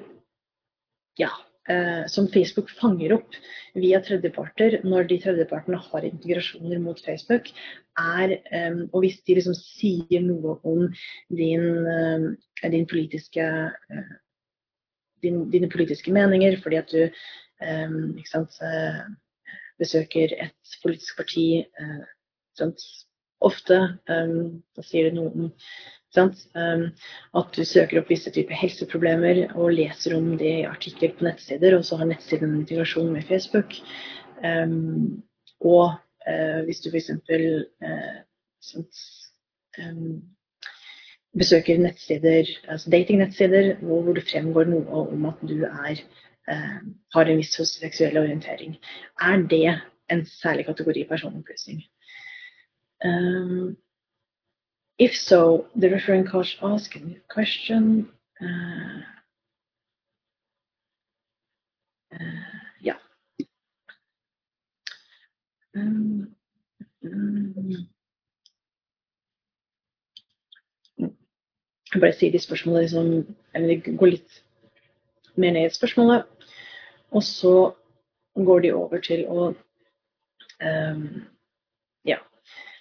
[1.19, 1.31] ja,
[1.69, 3.37] eh, som Facebook fanger opp
[3.75, 7.51] via tredjeparter når de tredjepartene har integrasjoner mot Facebook,
[7.99, 10.87] er eh, Og hvis de liksom sier noe om
[11.33, 11.67] din,
[11.97, 14.15] eh, din politiske eh,
[15.25, 18.61] din, dine politiske meninger fordi at du eh, sant,
[19.81, 21.65] besøker et politisk parti
[23.45, 25.51] ofte, da sier det noe om
[26.17, 26.93] Um,
[27.37, 31.77] at du søker opp visse typer helseproblemer og leser om det i artikler på nettsider,
[31.77, 33.77] og så har nettsiden en integrasjon med Facebook.
[34.41, 35.23] Um,
[35.61, 37.11] og uh, hvis du f.eks.
[37.29, 38.81] Uh,
[39.83, 40.23] um,
[41.37, 46.01] besøker nettsider, altså datingnettsider hvor det fremgår noe om at du er,
[46.49, 46.81] uh,
[47.13, 48.79] har en viss seksuell orientering,
[49.21, 49.67] er det
[50.09, 51.85] en særlig kategori personopplysning.
[53.05, 53.77] Um,
[54.99, 58.09] If so, the referring court asks a question.
[58.41, 59.01] Uh,
[62.15, 62.97] uh, yeah.
[65.75, 66.35] Um,
[67.05, 67.89] um,
[71.93, 74.41] jeg bare sier de spørsmålene liksom, eller går litt
[75.37, 76.25] mer ned i spørsmålet.
[77.13, 77.57] Og så
[78.35, 79.53] går de over til å
[80.65, 81.09] um.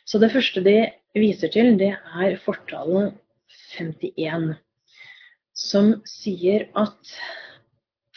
[0.06, 0.76] Så det første de
[1.18, 3.16] viser til, det er fortalen
[3.78, 4.54] 51,
[5.56, 7.16] som sier at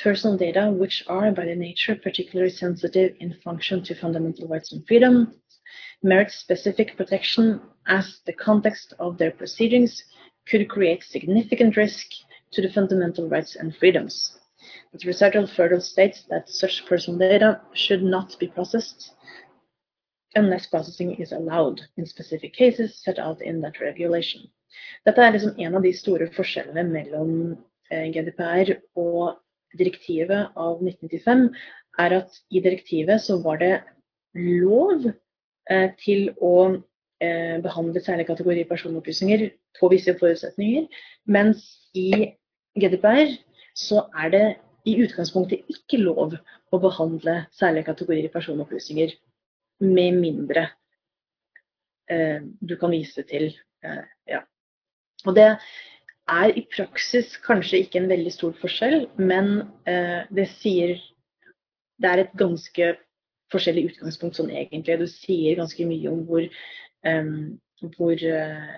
[0.03, 4.87] personal data which are by their nature particularly sensitive in function to fundamental rights and
[4.87, 5.33] freedom
[6.03, 10.05] merit specific protection as the context of their proceedings
[10.49, 12.07] could create significant risk
[12.53, 14.39] to the fundamental rights and freedoms.
[14.93, 19.11] The recital further states that such personal data should not be processed
[20.35, 24.43] unless processing is allowed in specific cases set out in that regulation.
[25.07, 27.31] Dette er liksom en av de store forskjellene mellom
[27.91, 29.39] eh, GDPR og
[29.79, 31.49] direktivet av 1995,
[31.99, 33.73] er at i direktivet så var det
[34.37, 36.55] lov eh, til å
[37.25, 39.49] eh, behandle særlig kategori personopplysninger
[39.81, 40.87] på visse forutsetninger,
[41.27, 41.65] mens
[41.97, 42.35] i
[42.79, 43.35] GDPR
[43.79, 44.47] så er det
[44.89, 46.37] i utgangspunktet ikke lov
[46.73, 49.17] å behandle særlige kategorier personopplysninger
[49.85, 50.69] med mindre
[52.11, 53.51] eh, du kan vise til
[53.85, 54.43] eh, ja.
[55.27, 55.51] Og det
[56.29, 60.99] er i praksis kanskje ikke en veldig stor forskjell, men eh, det sier
[61.99, 62.93] Det er et ganske
[63.51, 65.01] forskjellig utgangspunkt sånn egentlig.
[65.01, 66.45] Du sier ganske mye om hvor,
[67.11, 67.31] eh,
[67.97, 68.77] hvor eh,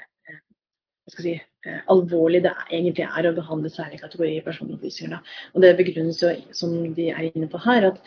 [1.12, 1.34] si,
[1.66, 5.20] eh, alvorlig det egentlig er å behandle særlige kategorier personopplysninger.
[5.52, 8.00] Og det begrunnes jo, som de er inne på her, at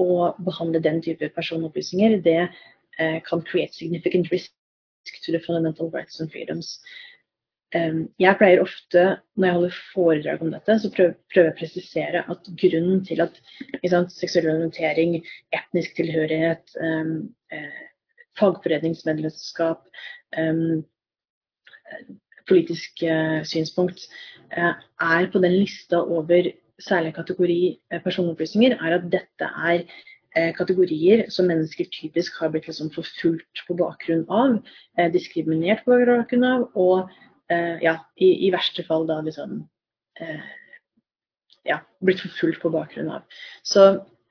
[0.00, 4.52] å behandle den type personopplysninger, det uh, kan create significant risk
[5.24, 6.78] to the fundamental rights and freedoms.
[7.68, 9.02] Jeg pleier ofte,
[9.36, 13.20] når jeg holder foredrag om dette, så prøver, prøver jeg å presisere at grunnen til
[13.20, 13.36] at
[13.92, 15.18] sant, seksuell orientering,
[15.52, 17.82] etnisk tilhørighet, um, eh,
[18.40, 19.84] fagforeningsmedlemskap,
[20.40, 20.80] um,
[22.48, 24.06] politisk uh, synspunkt
[24.48, 26.48] er på den lista over
[26.82, 29.82] særlig kategori eh, personopplysninger, er at dette er
[30.36, 34.58] eh, kategorier som mennesker typisk har blitt liksom forfulgt på bakgrunn av,
[34.98, 37.08] eh, diskriminert på bakgrunn av, og
[37.48, 39.62] ja, i, i, verste fall da liksom
[41.64, 43.22] ja, blitt forfulgt på bakgrunn av.
[43.64, 43.84] Så,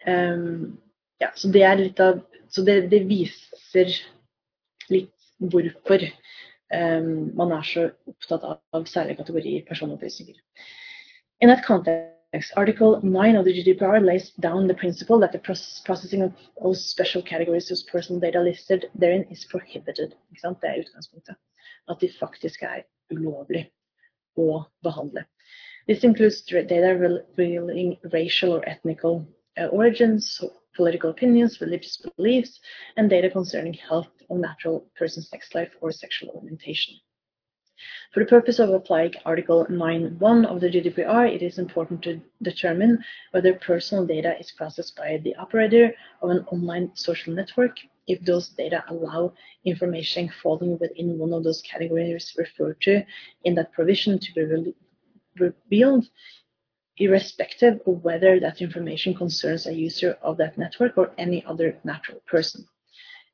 [0.06, 0.76] um,
[1.18, 2.22] ja, så det er litt av
[2.54, 3.90] Så det, det viser
[4.94, 5.10] litt
[5.42, 6.06] hvorfor
[6.72, 10.38] um, man er så opptatt av, av kategori personopplysninger.
[11.42, 12.17] In that context,
[12.58, 17.22] Article 9 of the GDPR lays down the principle that the processing of all special
[17.22, 20.14] categories of personal data listed therein is prohibited.
[20.34, 21.36] Det er utgangspunktet.
[21.88, 23.72] At de faktisk er ulovlig
[24.36, 25.24] å behandle.
[25.88, 29.26] This includes data revealing racial or ethnical
[29.58, 30.44] uh, origins,
[30.76, 32.60] political opinions, religious beliefs,
[32.98, 36.94] and data concerning health or natural person's sex life or sexual orientation.
[38.12, 43.04] For the purpose of applying Article 9.1 of the GDPR, it is important to determine
[43.32, 48.50] whether personal data is processed by the operator of an online social network if those
[48.50, 49.34] data allow
[49.66, 53.04] information falling within one of those categories referred to
[53.44, 54.74] in that provision to be re
[55.38, 56.06] revealed,
[56.98, 62.20] irrespective of whether that information concerns a user of that network or any other natural
[62.26, 62.66] person.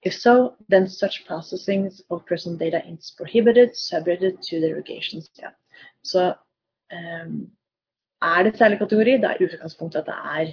[0.06, 5.30] If so, then such processing of personal data is prohibited, subjected to derogations.
[5.40, 5.50] Ja.
[6.04, 6.34] Så
[6.94, 7.52] um,
[8.22, 10.52] er det særlig kategori, da er utgangspunktet at det er,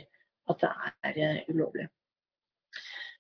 [0.49, 1.89] at det er uh, ulovlig.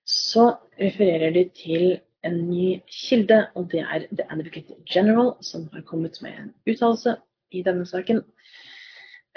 [0.06, 5.80] Så refererer de til en ny kilde, og det er The Advocate General, som har
[5.80, 7.16] kommet med en uttalelse
[7.50, 8.22] i denne saken.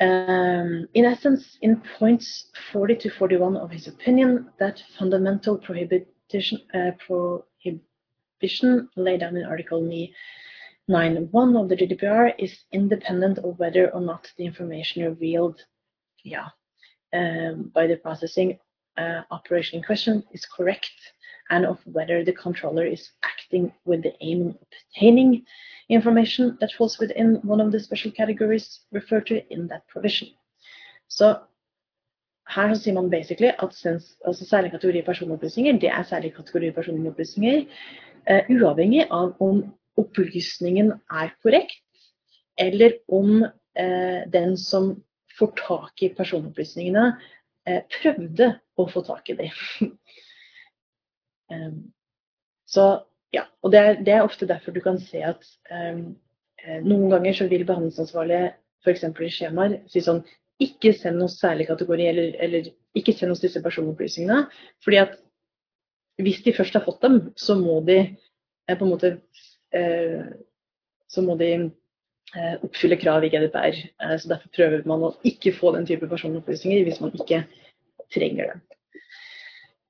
[0.02, 6.04] Um, in essence, in points 40 to 41 of his opinion, that fundamental prohibit
[6.74, 9.82] uh, prohibition laid down in Article
[10.90, 15.62] 9.1 of the GDPR is independent of whether or not the information revealed
[16.24, 16.50] yeah,
[17.14, 18.60] um, by the processing
[18.98, 20.92] uh, operation in question is correct
[21.50, 25.46] and of whether the controller is acting with the aim of obtaining
[25.90, 30.30] information that falls within one of the special categories referred to in that provision.
[31.08, 31.42] So
[32.50, 37.64] her sier man basically at sens, altså særlig kategori personopplysninger det er særlig kategori personopplysninger
[38.30, 39.64] uh, uavhengig av om
[39.98, 41.80] opplysningen er korrekt,
[42.58, 44.96] eller om uh, den som
[45.38, 47.06] får tak i personopplysningene,
[47.70, 49.94] uh, prøvde å få tak i dem.
[51.54, 51.80] um,
[52.74, 52.88] så
[53.34, 56.14] ja, og det er, det er, ofte derfor du kan se at um,
[56.86, 59.04] noen ganger så vil behandlingsansvarlige f.eks.
[59.10, 60.22] i skjemaer si sånn
[60.66, 64.48] ikke send noen særlig kategori, eller, eller ikke send oss disse personopplysningene.
[64.84, 65.20] fordi at
[66.22, 69.16] hvis de først har fått dem, så må de eh, på en måte
[69.74, 70.28] eh,
[71.14, 73.80] så må de eh, oppfylle krav i GDPR.
[74.04, 77.44] Eh, så derfor prøver man å ikke få den type personopplysninger hvis man ikke
[78.14, 78.62] trenger det.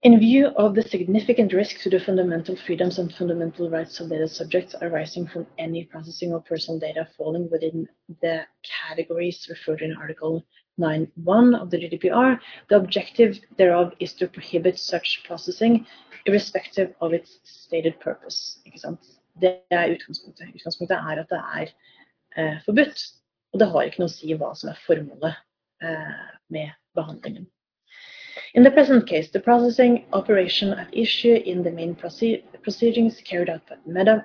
[0.03, 4.27] In view of the significant risk to the fundamental freedoms and fundamental rights of data
[4.27, 7.87] subjects arising from any processing of personal data falling within
[8.21, 10.43] the categories referred in Article
[10.79, 15.85] 9.1 of the GDPR, the objective thereof is to prohibit such processing
[16.25, 18.59] irrespective of its stated purpose.
[19.41, 20.53] Det er utgangspunktet.
[20.55, 21.67] Utgangspunktet er at det er
[22.37, 23.01] eh, forbudt.
[23.53, 25.35] Og det har ikke noe å si hva som er formålet
[25.81, 27.47] eh, med behandlingen.
[28.53, 33.65] In the present case, the processing operation at issue in the main proceedings carried out
[33.67, 34.23] by Meta,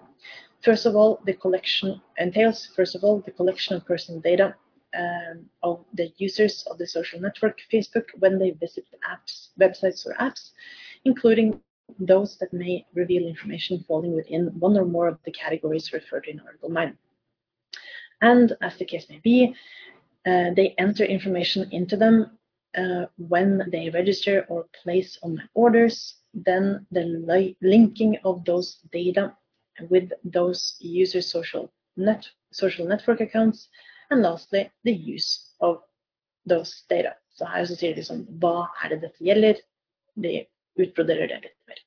[0.63, 4.55] first of all, the collection entails, first of all, the collection of personal data
[4.99, 10.15] um, of the users of the social network Facebook when they visit apps, websites or
[10.15, 10.51] apps,
[11.05, 11.61] including
[11.99, 16.31] those that may reveal information falling within one or more of the categories referred to
[16.31, 16.97] in Article 9.
[18.21, 19.55] And as the case may be,
[20.27, 22.39] uh, they enter information into them
[22.77, 29.35] uh, when they register or place online orders, then the li linking of those data
[29.89, 33.69] with those user social net social network accounts,
[34.11, 35.83] and lastly, the use of
[36.47, 37.15] those data.
[37.35, 39.61] Så her så sier de sånn, hva er det dette gjelder?
[40.19, 40.47] De
[40.79, 41.83] utbroderer det litt mer.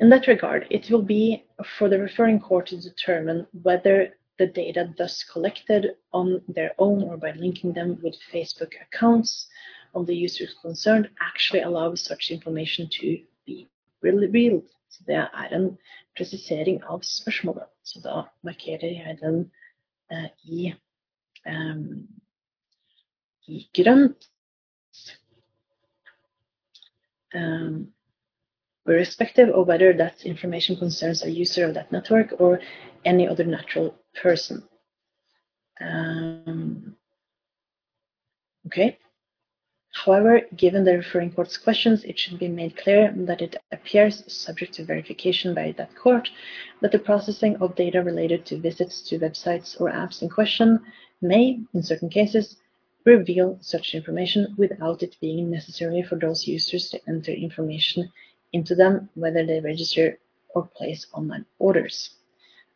[0.00, 1.44] In that regard, it will be
[1.76, 7.16] for the referring court to determine whether the data thus collected on their own or
[7.16, 9.46] by linking them with Facebook accounts
[9.94, 13.68] of the users concerned actually allows such information to be
[14.02, 14.64] revealed.
[14.88, 15.78] Så det er en
[16.16, 17.68] presisering av spørsmålet.
[17.84, 19.50] Så da markerer jeg den
[20.10, 20.72] eh, i,
[23.50, 24.26] i grønt.
[27.34, 27.92] Um,
[28.86, 32.60] irrespective of whether that information concerns a user of that network or
[33.04, 34.62] any other natural person.
[35.80, 36.96] Um,
[38.66, 38.98] okay.
[39.92, 44.74] However, given the referring court's questions, it should be made clear that it appears, subject
[44.74, 46.28] to verification by that court,
[46.80, 50.80] that the processing of data related to visits to websites or apps in question
[51.20, 52.56] may, in certain cases,
[53.06, 58.08] reveal such information without it being necessary for those users to enter information
[58.52, 60.18] into them, whether they register
[60.54, 62.16] or place online orders.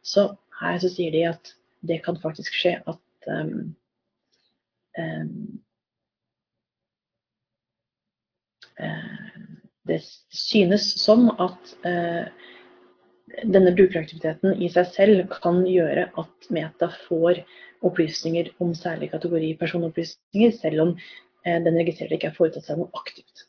[0.03, 1.55] Så her så sier de at
[1.89, 3.77] det kan faktisk skje at um,
[4.99, 5.65] um,
[8.81, 9.19] Eh,
[9.83, 12.27] det synes som at eh,
[13.43, 17.43] denne brukeraktiviteten i seg selv kan gjøre at Meta får
[17.85, 20.95] opplysninger om særlig kategori personopplysninger, selv om
[21.47, 23.47] eh, den registrerte ikke har foretatt seg noe aktivt.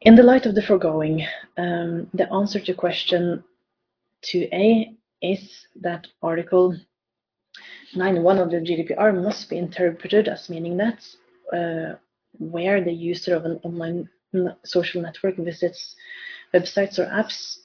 [0.00, 1.24] In the light of the foregoing,
[1.56, 3.42] um, the answer to question
[4.22, 6.76] 2a is that Article
[7.94, 11.02] 9.1 of the GDPR must be interpreted as meaning that
[11.52, 11.96] uh,
[12.38, 14.08] where the user of an online
[14.64, 15.96] social network visits
[16.52, 17.58] websites or apps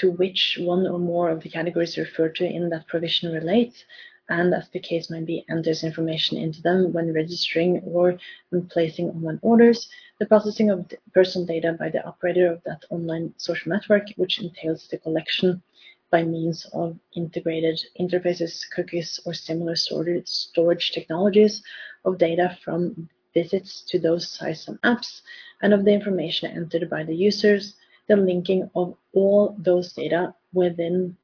[0.00, 3.84] to which one or more of the categories referred to in that provision relate,
[4.30, 8.18] and as the case might be, enters information into them when registering or
[8.50, 9.88] when placing online orders,
[10.18, 14.86] the processing of personal data by the operator of that online social network, which entails
[14.88, 15.62] the collection
[16.10, 21.62] by means of integrated interfaces, cookies, or similar storage technologies
[22.04, 25.22] of data from visits to those sites and apps,
[25.62, 27.74] and of the information entered by the users,
[28.10, 31.16] the linking of all those data within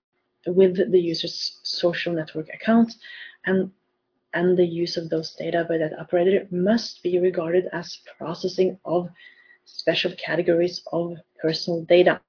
[0.47, 2.95] with the user's social network account,
[3.45, 3.73] and
[4.33, 9.09] and the use of those data by that operator must be regarded as processing of
[9.65, 12.21] special categories of personal data.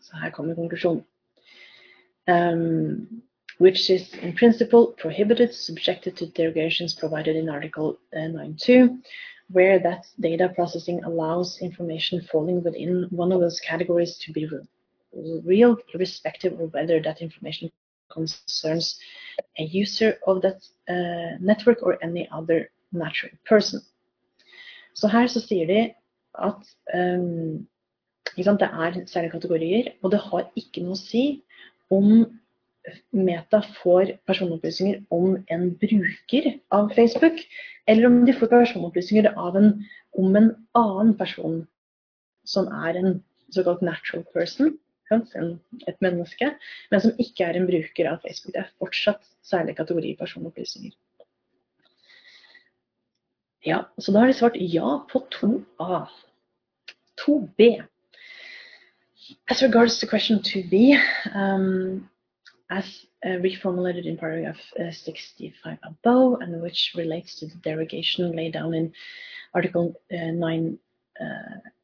[0.00, 1.04] Så her kommer konklusjonen.
[2.26, 3.22] Um,
[3.58, 8.98] which is in principle prohibited, subjected to derogations provided in Article uh, 9.2,
[9.52, 14.48] where that data processing allows information falling within one of those categories to be
[15.44, 17.70] real, irrespective of whether that information
[18.10, 18.98] concerns
[19.58, 23.80] a user of that uh, network or any other natural person.
[24.94, 25.94] Så her så sier de
[26.38, 26.54] at
[26.94, 27.66] um,
[28.36, 31.42] det er særlige kategorier, og det har ikke noe å si
[31.90, 32.24] om
[33.14, 37.38] Meta får personopplysninger om en bruker av Facebook,
[37.86, 39.68] eller om de får personopplysninger en,
[40.18, 41.60] om en annen person
[42.44, 43.22] som er en
[43.54, 44.74] såkalt natural person,
[45.12, 46.48] et menneske,
[46.90, 48.54] men som ikke er en bruker av Facebook.
[48.54, 50.94] Det er fortsatt særlig kategori personopplysninger.
[53.66, 56.06] Ja, så da har de svart ja på 2A.
[57.22, 57.82] 2B.
[59.48, 60.96] As regards to question 2B,
[61.34, 62.08] um,
[62.78, 68.54] as uh, reformulated in paragraph uh, 65 above, and which relates to the derogation laid
[68.54, 68.92] down in
[69.54, 70.78] Article uh, 9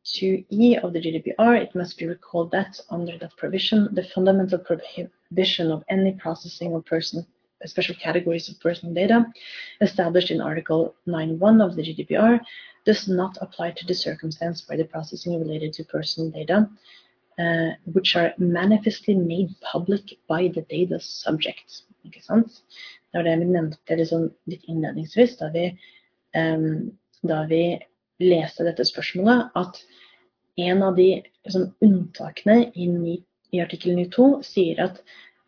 [0.06, 5.70] 2e of the GDPR, it must be recalled that under that provision, the fundamental prohibition
[5.70, 7.26] of any processing of person
[7.66, 9.26] special categories of personal data
[9.80, 12.40] established in Article 9.1 of the GDPR
[12.84, 16.68] does not apply to the circumstance where the processing related to personal data
[17.38, 21.82] uh, which are manifestly made public by the data subject.
[22.06, 22.62] Ikke sant?
[23.10, 25.70] Det var det vi nevnte liksom litt innledningsvis da vi,
[26.36, 26.90] um,
[27.26, 27.62] da vi
[28.22, 29.80] leste dette spørsmålet, at
[30.58, 31.08] en av de
[31.46, 33.18] liksom, unntakene i,
[33.54, 35.00] i artikkel 9.2 sier at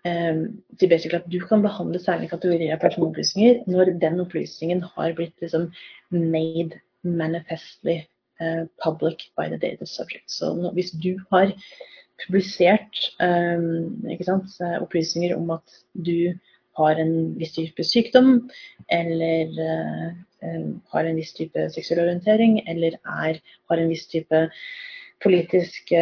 [0.07, 0.45] um,
[0.80, 5.68] at du kan behandle særlige kategorier av personopplysninger når den opplysningen har blitt liksom,
[6.11, 8.01] made manifestly
[8.82, 10.30] public by the data subject.
[10.30, 11.53] Så hvis du har
[12.26, 15.76] publisert um, sant, opplysninger om at
[16.07, 16.32] du
[16.78, 18.51] har en viss type sykdom,
[18.88, 19.53] eller
[20.93, 24.38] har en viss type seksuell orientering, eller er, har en viss type
[25.20, 25.93] politisk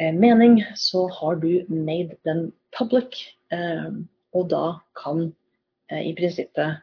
[0.00, 3.22] mening, så har du made den public,
[4.34, 4.64] og da
[5.00, 5.30] kan
[5.88, 6.82] i prinsippet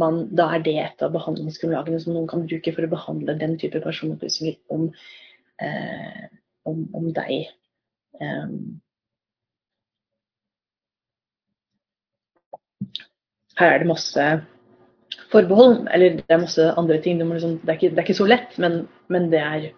[0.00, 3.56] man, da er det et av behandlingsgrunnlagene som noen kan bruke for å behandle den
[3.60, 4.86] type personopplysninger om,
[5.62, 6.22] eh,
[6.68, 7.50] om, om deg.
[8.20, 8.80] Um,
[13.60, 14.26] her er det masse
[15.30, 17.20] forbehold, eller det er masse andre ting.
[17.20, 18.80] Det, liksom, det, er, ikke, det er, ikke, så lett, men,
[19.12, 19.68] men det, er,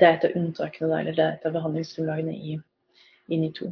[0.00, 2.58] det, er, et av unntakene der, eller det er et av behandlingsgrunnlagene i,
[3.30, 3.70] i NI2.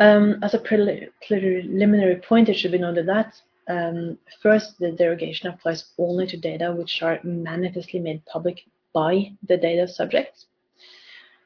[0.00, 3.34] Um, as a preliminary point, it should be noted that
[3.68, 8.64] Um, first, the derogation applies only to data which are manifestly made public
[8.94, 10.46] by the data subject.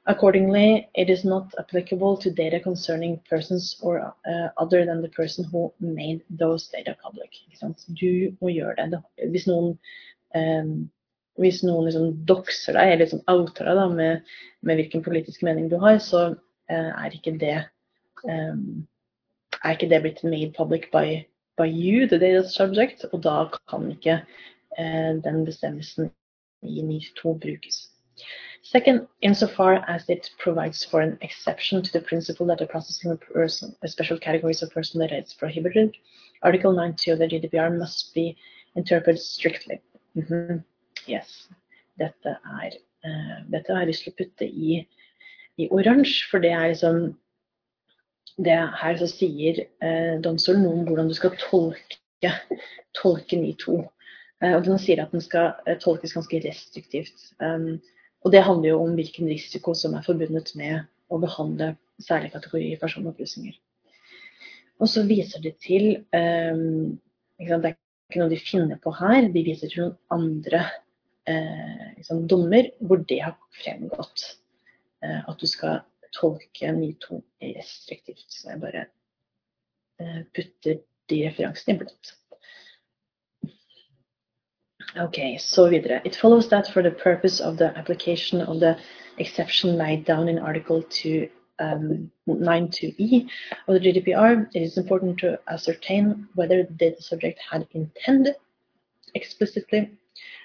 [0.06, 5.44] Accordingly, it is not applicable to data concerning persons or uh, other than the person
[5.44, 7.30] who made those data public.
[8.00, 9.02] Du må gjøre det.
[9.30, 9.78] Hvis noen,
[10.34, 10.90] um,
[11.38, 15.70] hvis noen liksom dokser deg, eller liksom outer deg da, med, med, hvilken politisk mening
[15.70, 17.60] du har, så uh, er, ikke det,
[18.26, 18.82] um,
[19.62, 21.22] er ikke det blitt made public by
[21.56, 24.22] by you, the data subject, og da kan ikke
[24.78, 26.10] eh, den bestemmelsen
[26.62, 27.88] i NIR2 brukes.
[28.62, 33.20] Second, insofar as it provides for an exception to the principle that the processing of
[33.20, 35.96] person, special categories of personal data is prohibited,
[36.42, 38.36] Article 90 of the GDPR must be
[38.76, 39.80] interpreted strictly.
[40.16, 40.62] Mm -hmm.
[41.08, 41.48] Yes,
[41.98, 42.70] dette er,
[43.04, 44.86] uh, dette har jeg lyst til å putte i,
[45.58, 47.16] i oransje, for det er liksom
[48.40, 52.32] det her så sier eh, domstolen noe om hvordan du skal tolke,
[52.96, 53.82] tolke NI2.
[54.42, 57.28] Eh, og den sier at den skal eh, tolkes ganske restriktivt.
[57.42, 57.76] Um,
[58.22, 62.76] og det handler jo om hvilken risiko som er forbundet med å behandle særlig kategori
[62.80, 63.56] personopplysninger.
[64.82, 66.98] Og så viser det til um,
[67.38, 69.28] Det er ikke noe de finner på her.
[69.34, 70.64] De viser til noen andre
[71.96, 74.24] liksom, dommer hvor det har fremgått
[75.04, 78.26] eh, at du skal tolke NITO restriktivt.
[78.32, 78.84] Så jeg bare
[80.00, 82.16] uh, putter de referansene i blått.
[84.96, 86.02] Okay, so videre.
[86.04, 88.76] It follows that for the purpose of the application of the
[89.18, 93.28] exception laid down in Article 2, um, 92e
[93.68, 98.34] of the GDPR, it is important to ascertain whether the data subject had intended
[99.14, 99.90] explicitly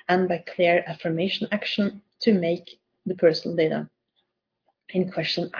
[0.09, 3.89] and by clear affirmation action to make the personal data
[4.93, 5.51] in question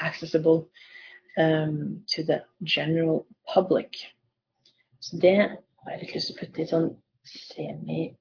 [0.00, 0.68] accessible
[1.36, 4.14] um, to the general public.
[5.00, 6.88] Så det har jeg litt lyst til å putte i sånn
[7.28, 8.16] semisvakt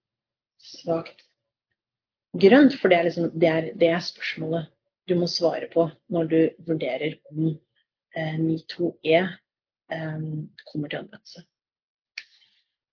[2.37, 4.63] grønt, for det er, liksom, det, er, det er, spørsmålet
[5.07, 9.21] du må svare på når du vurderer om eh, NI2E
[9.93, 11.39] um, kommer til anvendelse.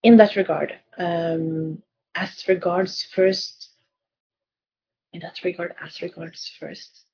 [0.04, 1.82] In that regard, um,
[2.14, 3.70] as regards first,
[5.12, 7.06] in that regard, as regards first.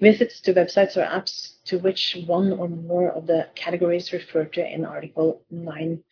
[0.00, 4.66] Visits to websites or apps to which one or more of the categories referred to
[4.66, 6.02] in Article 9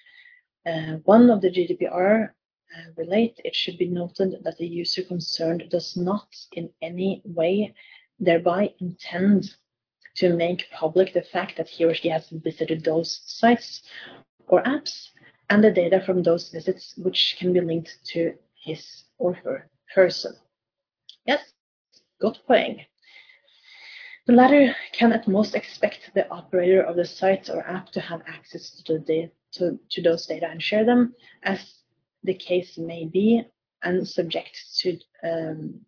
[0.66, 5.64] uh, 1 of the GDPR uh, relate, it should be noted that the user concerned
[5.70, 7.74] does not in any way
[8.18, 9.54] thereby intend
[10.16, 13.82] to make public the fact that he or she has visited those sites
[14.48, 15.10] or apps
[15.50, 20.34] and the data from those visits which can be linked to his or her person.
[21.26, 21.52] Yes,
[22.20, 22.80] good point.
[24.26, 28.22] The latter can at most expect the operator of the site or app to have
[28.26, 31.14] access to, the to, to those data and share them,
[31.44, 31.82] as
[32.24, 33.44] the case may be,
[33.84, 35.80] and subject to um,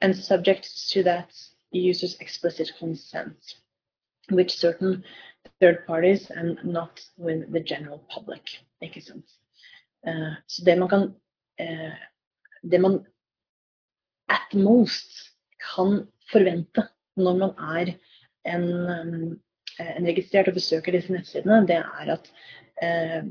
[0.00, 1.32] and subject to that
[1.70, 3.36] user's explicit consent
[4.30, 5.04] with certain
[5.60, 8.42] third parties and not with the general public.
[8.82, 9.24] Ikke sant?
[10.06, 10.82] Uh, så man
[11.60, 13.06] uh, man
[14.28, 17.92] at most kan forvente når man er
[18.46, 18.66] en,
[19.80, 22.30] en registrert og besøker disse nettsidene, det er at
[22.84, 23.24] eh,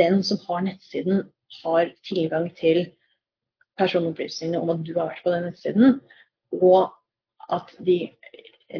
[0.00, 1.24] den som har nettsiden,
[1.62, 2.88] har tilgang til
[3.78, 5.98] personopplysningene om at du har vært på den nettsiden,
[6.58, 6.90] og
[7.52, 7.98] at de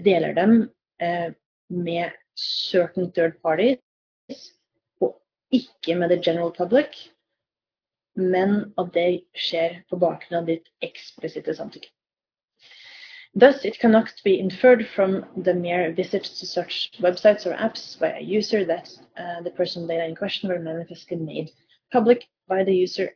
[0.05, 0.57] deler dem
[1.03, 1.31] eh,
[1.71, 4.55] med certain third parties,
[5.01, 5.21] og
[5.55, 7.11] ikke med the general public,
[8.15, 11.91] men at det skjer på bakgrunn av ditt eksplisitte samtykke.
[13.37, 18.12] Thus, it cannot be inferred from the mere visit to such websites or apps by
[18.12, 21.51] a user that uh, the personal data in question were manifestly made
[21.93, 23.11] public by the user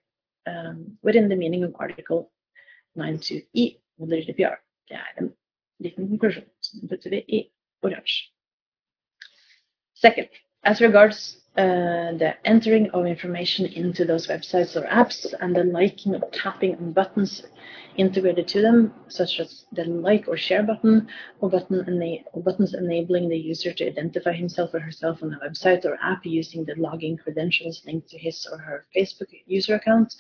[0.47, 2.33] um, within the meaning of Article
[2.97, 4.57] 92e of the GDPR.
[4.89, 5.35] Det er en
[5.81, 6.45] liten konklusjon.
[6.61, 7.51] Så den putter vi i
[7.83, 8.31] oransje.
[9.95, 10.29] Second,
[10.63, 16.15] as regards uh, the entering of information into those websites or apps and the liking
[16.15, 17.43] or tapping on buttons
[17.97, 21.09] integrated to them, such as the like or share button
[21.41, 25.85] or, button or buttons enabling the user to identify himself or herself on a website
[25.85, 30.15] or app using the login credentials linked to his or her Facebook user account,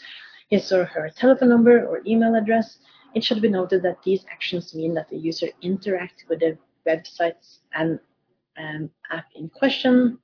[0.50, 2.78] his or her telephone number or email address.
[3.14, 7.58] It should be noted that these actions mean that the user interacts with the websites
[7.74, 8.00] and
[8.58, 10.18] um, app in question,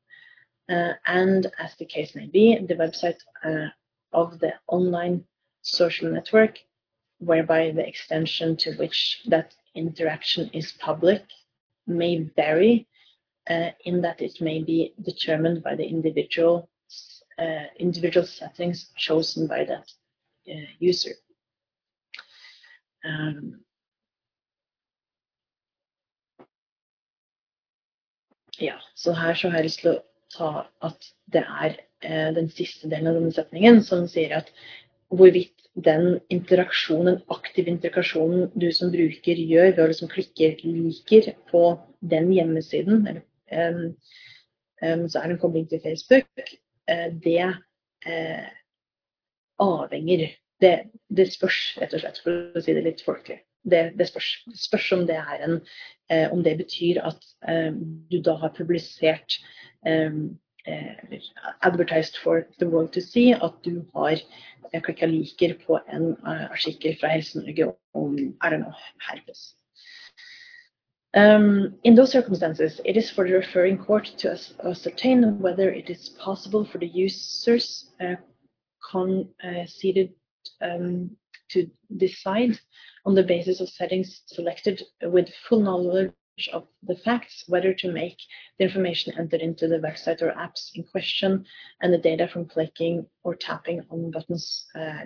[0.68, 3.68] and as the case may be, the website uh,
[4.12, 5.24] of the online
[5.62, 6.58] social network
[7.18, 11.22] whereby the extension to which that interaction is public
[11.86, 12.86] may vary
[13.50, 16.68] uh, in that it may be determined by the individual
[17.38, 19.90] uh, individual settings chosen by that
[20.48, 21.14] uh, user.
[23.04, 23.64] Um,
[28.58, 32.50] ja, så her så har jeg lyst til å ta at det er eh, den
[32.52, 34.50] siste delen av denne setningen som sier at
[35.14, 41.32] hvorvidt den interaksjonen, den aktive interaksjonen du som bruker gjør ved å liksom klikke 'liker'
[41.50, 41.64] på
[42.00, 43.96] den hjemmesiden, eller, um,
[44.82, 46.54] um, så er det en kobling til Facebook,
[46.90, 47.48] uh, det
[48.06, 48.48] uh,
[49.58, 50.28] avhenger
[50.60, 50.76] det,
[51.08, 53.40] det, spørs, rett og slett, for å si det litt folkelig.
[53.64, 55.58] Det, det, spørs, det spørs, om det er en
[56.10, 57.22] Om det betyr at
[58.10, 59.38] du da har publisert
[59.88, 61.20] um, eller
[61.62, 64.20] advertised for the world to see at du har
[64.80, 69.54] klikka liker på en artikkel fra Helse-Norge om I don't know, herpes.
[71.16, 76.08] Um, in those circumstances, it is for the referring court to ascertain whether it is
[76.08, 78.16] possible for the users uh,
[78.90, 80.12] conceded
[80.60, 81.16] um,
[81.54, 82.58] to decide
[83.06, 86.12] on the basis of settings selected with full knowledge
[86.52, 88.18] of the facts, whether to make
[88.58, 91.44] the information entered into the website or apps in question
[91.80, 95.04] and the data from clicking or tapping on buttons uh,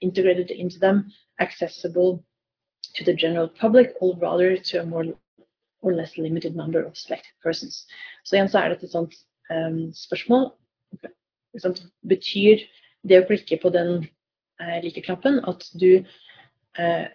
[0.00, 2.24] integrated into them accessible
[2.94, 5.04] to the general public or rather to a more
[5.82, 7.86] or less limited number of selected persons.
[8.24, 9.14] Så igjen så er dette et sånt
[9.50, 10.50] um, spørsmål.
[12.08, 12.64] Betyr
[13.08, 14.04] det å klikke på den
[14.60, 16.04] uh, like-knappen at du
[16.78, 17.06] uh,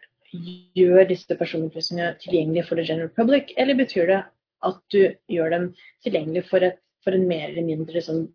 [0.76, 4.24] gjør disse personopplysningene tilgjengelige for the general public, eller betyr det
[4.66, 5.70] at du gjør dem
[6.04, 8.26] tilgjengelige for, et, for en mer eller mindre sånn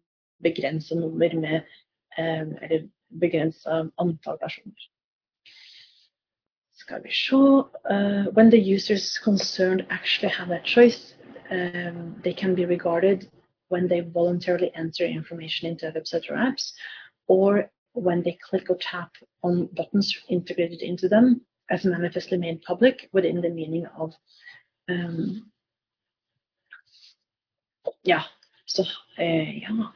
[0.44, 1.60] begrensa nummer med
[2.18, 2.86] eh, Eller
[3.20, 4.88] begrensa antall personer.
[6.80, 11.14] Skal vi se uh, When the users concerned actually have a choice,
[11.50, 13.28] um, they can be regarded
[13.68, 16.72] when they voluntarily enter information into a website or apps,
[17.28, 19.10] or when they click or tap
[19.42, 24.14] on buttons integrated into them, as manifestly made public within the meaning of
[24.88, 25.50] um,
[28.02, 28.22] Ja,
[28.66, 28.82] så
[29.18, 29.92] eh, ja.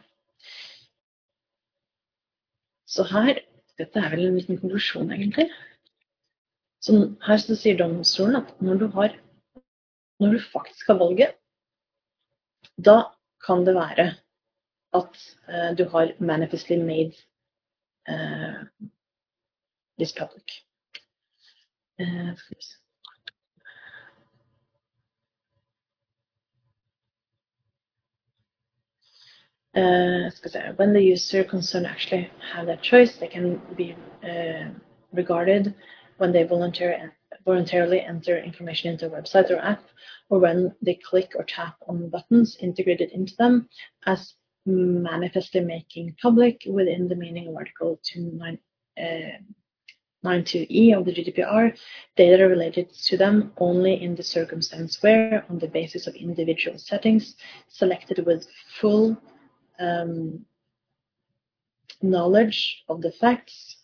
[2.86, 3.38] Så her
[3.78, 5.48] Dette er vel en liten konklusjon, egentlig.
[6.78, 6.92] Så
[7.26, 9.16] her så sier domstolen at når du har
[10.22, 11.32] når du faktisk har valget,
[12.78, 13.10] da
[13.46, 14.06] kan det være
[14.94, 15.16] at
[15.48, 17.18] uh, du har manifestly made
[19.98, 20.42] this public.
[29.76, 30.30] Uh,
[30.76, 34.70] when the user concerned actually have that choice, they can be uh,
[35.12, 35.74] regarded
[36.18, 37.12] when they volunteer,
[37.44, 39.82] voluntarily enter information into a website or app,
[40.30, 43.68] or when they click or tap on buttons integrated into them
[44.06, 44.34] as
[44.66, 48.58] manifestly making public within the meaning of Article 29,
[48.98, 49.02] uh,
[50.24, 51.78] 92E of the GDPR,
[52.16, 57.36] data related to them only in the circumstance where, on the basis of individual settings
[57.68, 58.46] selected with
[58.80, 59.16] full
[59.78, 60.44] um,
[62.00, 63.76] knowledge of the facts,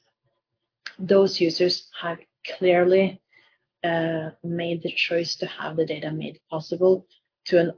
[0.98, 2.18] those users have
[2.58, 3.20] clearly
[3.84, 7.06] uh, made the choice to have the data made possible
[7.46, 7.72] to an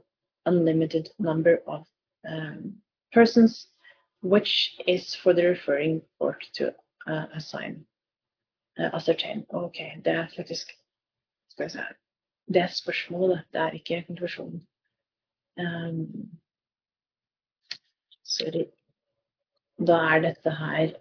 [0.45, 1.85] unlimited number of
[2.27, 2.75] um,
[3.13, 3.67] persons,
[4.21, 6.73] which is for the referring court to
[7.07, 7.85] uh, assign.
[8.79, 9.45] uh, ascertain.
[9.49, 10.71] Ok, det er faktisk
[11.49, 11.79] Skal vi se
[12.53, 14.67] Det er spørsmålet, det er ikke konklusjonen.
[15.59, 16.29] Um,
[18.23, 18.65] sorry.
[19.87, 20.93] Da er dette her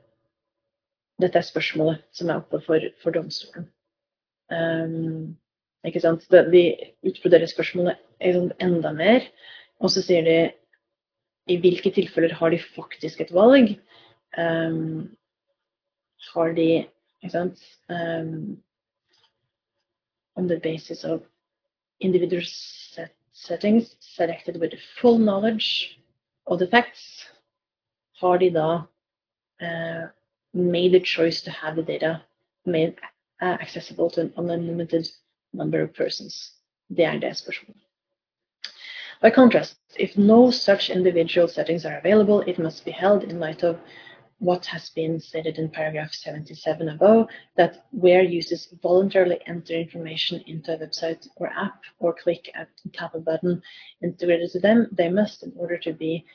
[1.21, 3.69] Dette er spørsmålet som er oppe for, for domstolen.
[4.51, 5.39] Um,
[5.85, 6.31] ikke sant?
[6.31, 7.97] De utbroderer spørsmålet
[8.61, 9.21] enda mer,
[9.79, 10.53] og så sier de
[11.47, 13.75] i hvilke tilfeller har de faktisk et valg?
[14.39, 15.17] Um,
[16.33, 16.69] har de
[17.23, 17.63] ikke sant?
[17.89, 18.63] Um,
[20.37, 21.23] on the basis of
[22.01, 25.99] individual set settings selected with full knowledge
[26.47, 27.27] of the facts,
[28.21, 28.85] har de da
[29.61, 30.09] uh,
[30.55, 32.23] made the choice to have the data
[32.67, 32.95] made
[33.41, 35.09] accessible to an unlimited
[35.53, 36.53] number of persons.
[36.89, 37.83] Det er det spørsmålet.
[39.23, 43.63] By contrast, if no such individual settings are available, it must be held in light
[43.63, 43.79] of
[44.41, 50.75] what has been stated in paragraph 77 above, that where users voluntarily enter information into
[50.75, 53.63] a website or app or click and tap a button
[54.03, 56.27] integrated to them, they must, in order to be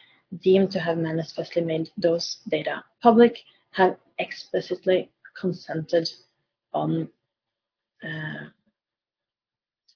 [0.42, 3.38] deemed to have manifestly made those data public,
[3.72, 6.10] have explicitly consented
[6.74, 7.10] on
[8.02, 8.48] uh,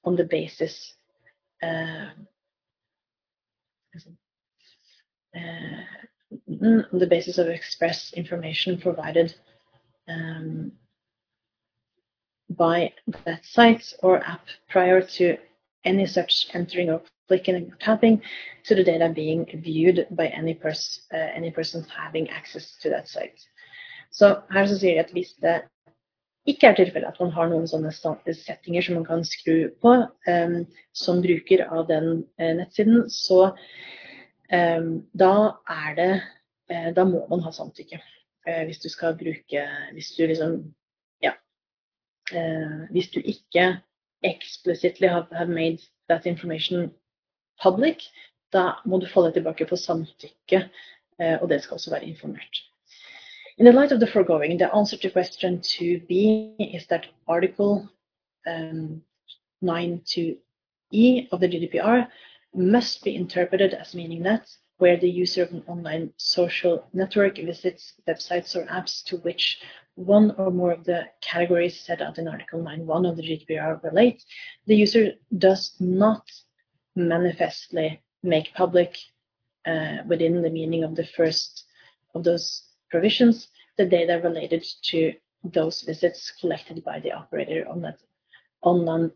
[0.03, 0.95] on the basis
[1.63, 2.09] uh,
[6.91, 9.33] on the basis of express information provided
[10.07, 10.71] um,
[12.49, 12.91] by
[13.25, 15.37] that site or app prior to
[15.85, 18.21] any such entering or clicking or tapping
[18.65, 23.07] to the data being viewed by any, pers uh, any person having access to that
[23.07, 23.39] site.
[24.11, 25.61] Så her så sier de at hvis det
[26.49, 29.93] ikke er tilfellet at man har noen sånne settinger som man kan skru på
[30.27, 30.55] um,
[30.97, 33.51] som bruker av den uh, nettsiden, så
[34.49, 35.33] um, da
[35.69, 38.01] er det uh, Da må man ha samtykke.
[38.47, 40.61] Uh, hvis du skal bruke Hvis du liksom
[41.21, 41.35] Ja.
[42.91, 43.81] hvis du ikke
[44.23, 45.79] explicitly have, have made
[46.09, 46.93] that information
[47.61, 48.07] public,
[48.53, 50.69] da må du falle tilbake på samtykke,
[51.19, 52.70] og det skal også være informert.
[53.57, 57.89] In the light of the foregoing, the answer to question 2b is that Article
[58.47, 59.01] um,
[59.63, 62.07] 9.2e of the GDPR
[62.53, 67.93] must be interpreted as meaning that where the user of an online social network visits
[68.07, 69.61] websites or apps to which
[69.95, 74.23] one or more of the categories set out in Article 9.1 of the GDPR relate,
[74.65, 76.23] the user does not
[76.95, 78.97] manifestly make public
[79.65, 81.65] uh, within the meaning of the first
[82.15, 85.13] of those provisions the data related to
[85.43, 87.97] those visits collected by the operator on that
[88.61, 89.11] online,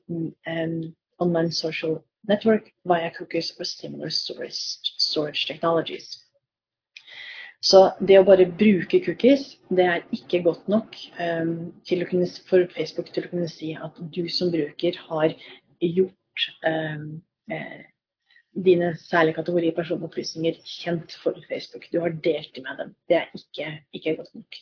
[0.48, 4.56] um, online social network via cookies or similar storage,
[4.98, 6.22] storage technologies.
[7.66, 13.10] Så det å bare bruke cookies, det er ikke godt nok um, kunne, for Facebook
[13.14, 15.34] til å kunne si at du som bruker har
[15.82, 17.08] gjort um,
[17.50, 17.82] eh,
[18.64, 21.84] dine særlige kategori personopplysninger kjent for Facebook.
[21.94, 22.96] Du har delt dem med dem.
[23.10, 24.56] Det er ikke, ikke godt nok.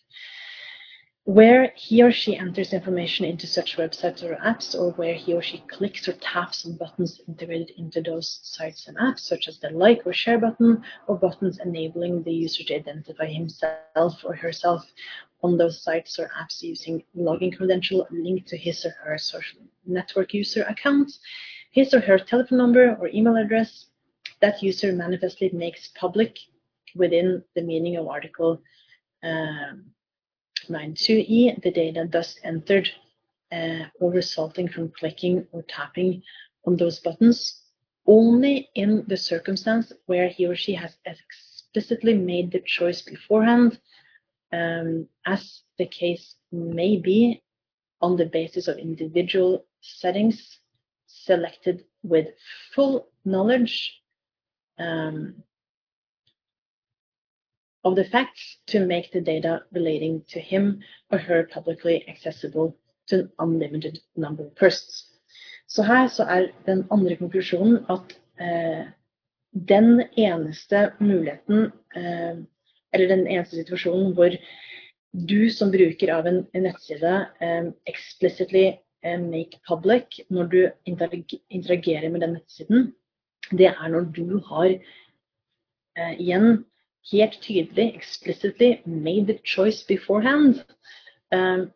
[1.26, 5.42] Where he or she enters information into such websites or apps, or where he or
[5.42, 9.70] she clicks or taps on buttons integrated into those sites and apps, such as the
[9.70, 14.84] like or share button, or buttons enabling the user to identify himself or herself
[15.44, 20.34] on those sites or apps using login credential linked to his or her social network
[20.34, 21.10] user account,
[21.74, 23.88] his or her telephone number or email address
[24.42, 26.38] that user manifestly makes public
[26.96, 28.62] within the meaning of Article
[29.24, 29.86] um,
[30.70, 32.88] 9.2e, the data thus entered
[33.52, 36.22] uh, or resulting from clicking or tapping
[36.68, 37.62] on those buttons
[38.06, 43.80] only in the circumstance where he or she has explicitly made the choice beforehand,
[44.52, 47.42] um, as the case may be
[48.00, 50.60] on the basis of individual settings
[51.26, 52.28] selected with
[52.76, 54.02] full knowledge
[54.80, 55.36] um,
[57.84, 60.80] of the facts to make the data relating to him
[61.12, 65.10] or her publicly accessible to an unlimited number of persons.
[65.68, 68.86] Så her så er den andre konklusjonen at eh,
[69.70, 72.38] den eneste muligheten, eh,
[72.94, 74.30] eller den eneste situasjonen hvor
[75.14, 82.38] du som bruker av en, nettside eh, explicitly make public når du interagerer med den
[82.38, 82.94] nettsiden,
[83.52, 86.64] det er når du har eh, igjen
[87.12, 90.64] helt tydelig, explicitly made the choice beforehand.
[91.34, 91.68] Eh,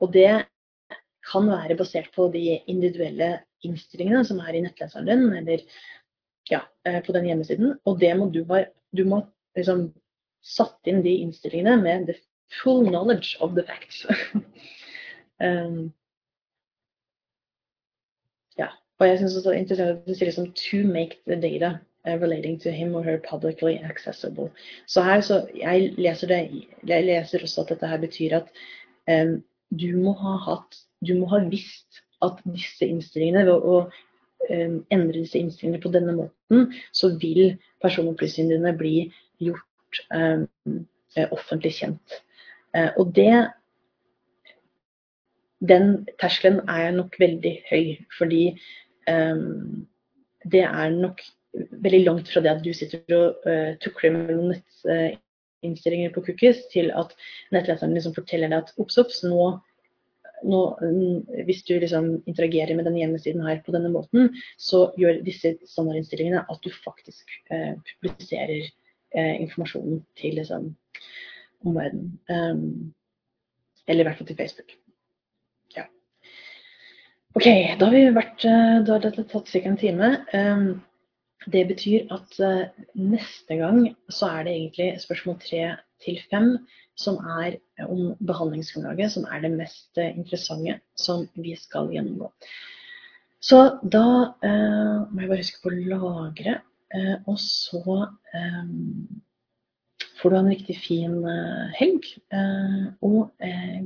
[0.00, 0.46] og det
[1.32, 5.64] kan være basert på de individuelle innstillingene som er i nettleseren din, eller
[6.50, 7.74] ja, eh, på den hjemmesiden.
[7.84, 8.64] Og det må du ha
[8.96, 9.20] Du må
[9.54, 9.92] liksom
[10.42, 12.16] satt inn de innstillingene med the
[12.62, 14.02] full knowledge of the facts.
[15.38, 15.86] Um,
[18.58, 18.66] ja.
[19.00, 21.70] Og jeg syns også det er interessant at du sier liksom 'to make the data
[22.06, 24.50] uh, relating to him or her publicly accessible'.
[24.86, 28.46] Så her så Jeg leser, det, jeg leser også at dette her betyr at
[29.08, 29.42] um,
[29.80, 30.76] du må ha hatt
[31.06, 33.76] Du må ha visst at disse innstillingene ved å
[34.50, 40.44] um, endre disse innstillingene på denne måten, så vil personopplysningene dine bli gjort um,
[41.32, 42.20] offentlig kjent.
[42.76, 43.48] Uh, og det
[45.68, 48.58] den terskelen er nok veldig høy, fordi
[49.08, 51.22] det er nok
[51.52, 56.92] veldig langt fra det at du sitter og uh, tukler mellom nettinnstillinger på cookies, til
[56.96, 57.14] at
[57.54, 59.48] nettleseren liksom forteller deg at obs, nå,
[60.50, 60.60] nå,
[61.48, 64.30] hvis du liksom interagerer med denne hjemmesiden her på denne måten,
[64.60, 68.62] så gjør disse standardinnstillingene at du faktisk uh, publiserer
[69.16, 70.70] uh, informasjonen til liksom,
[71.66, 72.14] omverdenen.
[72.30, 72.94] Um,
[73.90, 74.76] eller i hvert fall til Facebook.
[77.38, 77.46] Ok,
[77.78, 79.60] da har vi vært eh, Da har dette tatt ca.
[79.62, 80.06] en time.
[80.34, 80.80] Ehm,
[81.46, 85.60] det betyr at eh, neste gang så er det egentlig spørsmål tre
[86.02, 86.56] til fem
[86.98, 92.32] som er om behandlingsgrunnlaget, som er det mest eh, interessante som vi skal gjennomgå.
[93.40, 94.04] Så da
[94.42, 96.58] må jeg bare huske på å lagre,
[97.24, 98.02] og så
[98.36, 99.22] ehm,
[100.20, 101.16] får du ha en riktig fin
[101.78, 102.10] helg
[103.00, 103.30] og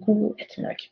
[0.08, 0.88] god ettermiddag.